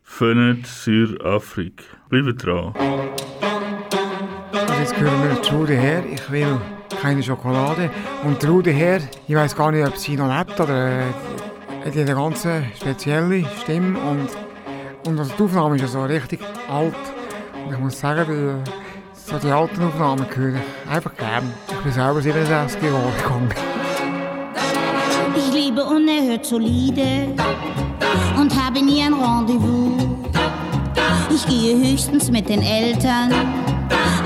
Fenêtre 0.03 0.67
sur 0.67 1.23
Afrique. 1.23 1.83
Bleibt 2.09 2.43
dran. 2.43 2.73
Also 4.51 4.73
jetzt 4.73 4.97
hören 4.97 5.23
wir 5.23 5.41
Trude 5.43 5.73
her, 5.73 6.03
ich 6.11 6.31
will 6.31 6.59
keine 7.01 7.21
Schokolade. 7.21 7.91
Und 8.23 8.41
Trude 8.41 8.71
her, 8.71 9.01
ich 9.27 9.35
weiß 9.35 9.55
gar 9.55 9.71
nicht, 9.71 9.87
ob 9.87 9.95
sie 9.97 10.17
noch 10.17 10.35
lebt 10.35 10.59
oder 10.59 11.01
äh, 11.01 11.03
hat 11.85 11.95
eine 11.95 12.05
ganz 12.05 12.47
spezielle 12.75 13.45
Stimme 13.61 13.99
und, 13.99 14.29
und 15.07 15.19
also 15.19 15.31
die 15.37 15.43
Aufnahme 15.43 15.75
ist 15.75 15.81
ja 15.81 15.87
so 15.87 16.03
richtig 16.03 16.39
alt. 16.69 16.93
Und 17.65 17.73
ich 17.73 17.79
muss 17.79 17.99
sagen, 17.99 18.25
die, 18.27 19.29
so 19.31 19.37
die 19.37 19.51
alten 19.51 19.83
Aufnahmen 19.83 20.25
höre 20.33 20.55
ich 20.55 20.91
einfach 20.91 21.15
gern. 21.15 21.51
Ich 21.69 21.77
bin 21.77 21.91
selber 21.91 22.21
67 22.21 22.81
Jahre 22.81 23.11
gegangen. 23.21 23.49
Ich 25.35 25.53
liebe 25.53 25.83
unerhört 25.83 26.45
solide 26.45 27.27
und 28.37 28.55
habe 28.55 28.83
nie 28.83 29.03
ein 29.03 29.13
Rendezvous. 29.13 30.03
Ich 31.29 31.45
gehe 31.45 31.77
höchstens 31.77 32.29
mit 32.31 32.49
den 32.49 32.61
Eltern 32.61 33.31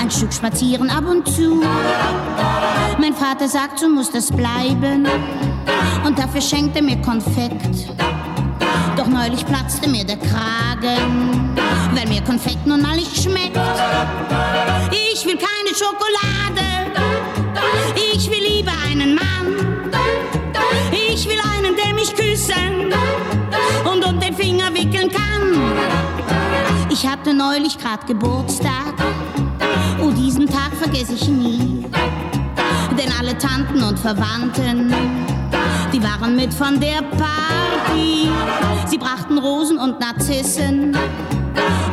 ein 0.03 0.11
Stück 0.11 0.33
spazieren 0.33 0.89
ab 0.89 1.05
und 1.05 1.27
zu. 1.27 1.61
Mein 2.99 3.13
Vater 3.13 3.47
sagt, 3.47 3.79
so 3.79 3.89
muss 3.89 4.11
das 4.11 4.31
bleiben 4.31 5.07
und 6.05 6.17
dafür 6.17 6.41
schenkt 6.41 6.75
er 6.75 6.83
mir 6.83 7.01
Konfekt. 7.01 7.87
Doch 8.95 9.07
neulich 9.07 9.45
platzte 9.45 9.89
mir 9.89 10.05
der 10.05 10.17
Kragen, 10.17 11.55
weil 11.93 12.07
mir 12.07 12.21
Konfekt 12.21 12.65
nun 12.65 12.81
mal 12.81 12.95
nicht 12.95 13.15
schmeckt. 13.21 13.59
Ich 14.91 15.25
will 15.25 15.37
keine 15.37 15.75
Schokolade, 15.75 16.91
ich 18.13 18.29
will 18.29 18.43
lieber 18.55 18.71
einen 18.89 19.15
Mann. 19.15 19.91
Ich 20.91 21.27
will 21.27 21.39
einen, 21.55 21.75
der 21.75 21.93
mich 21.93 22.15
küssen 22.15 22.93
und 23.91 24.05
um 24.05 24.19
den 24.19 24.33
Finger 24.35 24.73
wickeln 24.73 25.09
kann. 25.11 25.73
Ich 26.89 27.07
hatte 27.07 27.33
neulich 27.33 27.77
grad 27.77 28.05
Geburtstag. 28.07 28.93
Oh, 30.01 30.11
diesen 30.11 30.47
Tag 30.47 30.71
vergesse 30.79 31.13
ich 31.13 31.27
nie. 31.27 31.85
Denn 32.97 33.11
alle 33.19 33.37
Tanten 33.37 33.81
und 33.83 33.99
Verwandten, 33.99 34.93
die 35.91 36.03
waren 36.03 36.35
mit 36.35 36.53
von 36.53 36.79
der 36.79 37.01
Party. 37.01 38.29
Sie 38.87 38.97
brachten 38.97 39.37
Rosen 39.37 39.77
und 39.77 39.99
Narzissen 39.99 40.97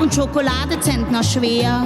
und 0.00 0.14
Schokolade 0.14 0.78
Zentner 0.80 1.22
schwer. 1.22 1.84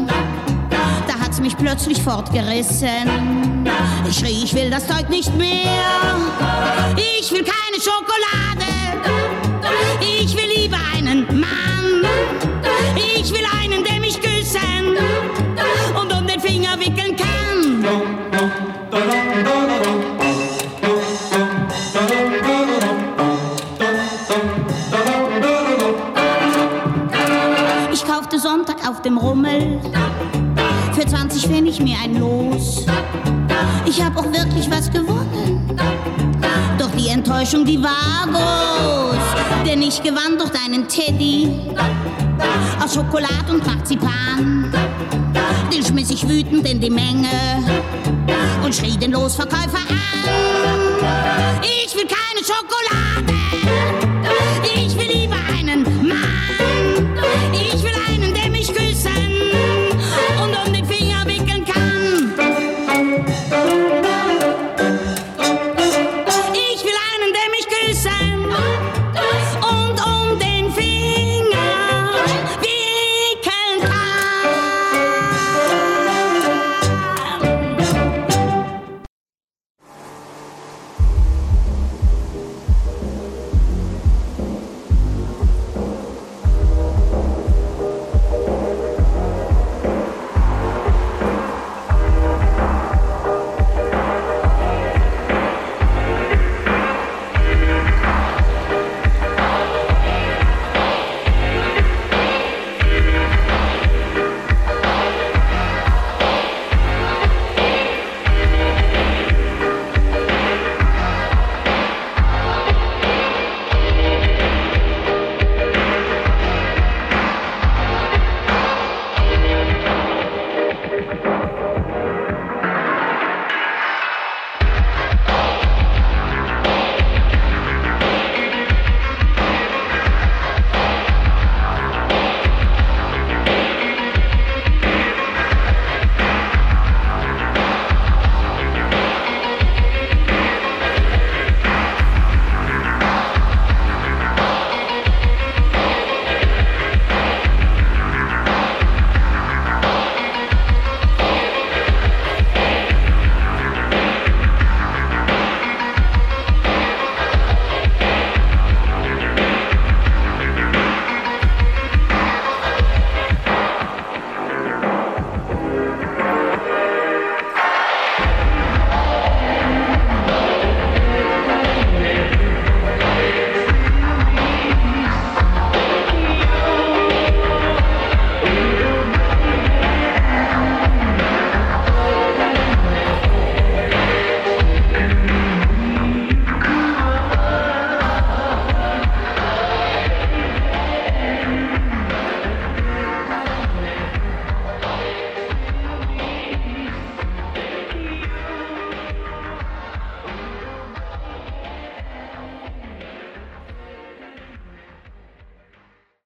Da 1.07 1.15
hat's 1.25 1.41
mich 1.41 1.57
plötzlich 1.57 2.03
fortgerissen. 2.03 3.67
Ich 4.09 4.19
schrie, 4.19 4.45
ich 4.45 4.55
will 4.55 4.71
das 4.71 4.87
Zeug 4.87 5.09
nicht 5.09 5.35
mehr. 5.37 6.17
Ich 6.97 7.31
will 7.33 7.45
keine 7.45 7.81
Schokolade. 7.81 8.65
Ich 10.01 10.37
will 10.37 10.63
lieber 10.63 10.79
einen 10.97 11.27
Mann. 11.41 12.09
Ich 12.97 13.33
will 13.33 13.44
Ich 27.93 28.05
kaufte 28.05 28.39
Sonntag 28.39 28.77
auf 28.89 29.03
dem 29.03 29.19
Rummel 29.19 29.81
für 30.93 31.07
20 31.07 31.47
Pfennig 31.47 31.81
mir 31.81 31.97
ein 32.03 32.19
Los. 32.19 32.87
Ich 33.85 34.03
hab 34.03 34.17
auch 34.17 34.33
wirklich 34.33 34.71
was 34.71 34.91
gewonnen. 34.91 35.79
Doch 36.79 36.91
die 36.97 37.09
Enttäuschung, 37.09 37.65
die 37.65 37.83
war 37.83 38.27
groß. 38.27 39.67
Denn 39.67 39.83
ich 39.83 40.03
gewann 40.03 40.39
durch 40.39 40.51
deinen 40.51 40.89
Teddy 40.89 41.61
aus 42.83 42.95
Schokolade 42.95 43.53
und 43.53 43.67
Marzipan. 43.67 44.73
Den 45.75 45.85
schmiss 45.85 46.11
ich 46.11 46.29
wütend 46.29 46.69
in 46.69 46.81
die 46.81 46.89
Menge 46.89 47.27
und 48.65 48.73
schrie 48.73 48.97
den 48.97 49.11
Losverkäufer 49.11 49.79
an. 49.79 51.61
Ich 51.65 51.93
will 51.97 52.07
keine 52.07 52.45
Schokolade. 52.45 53.64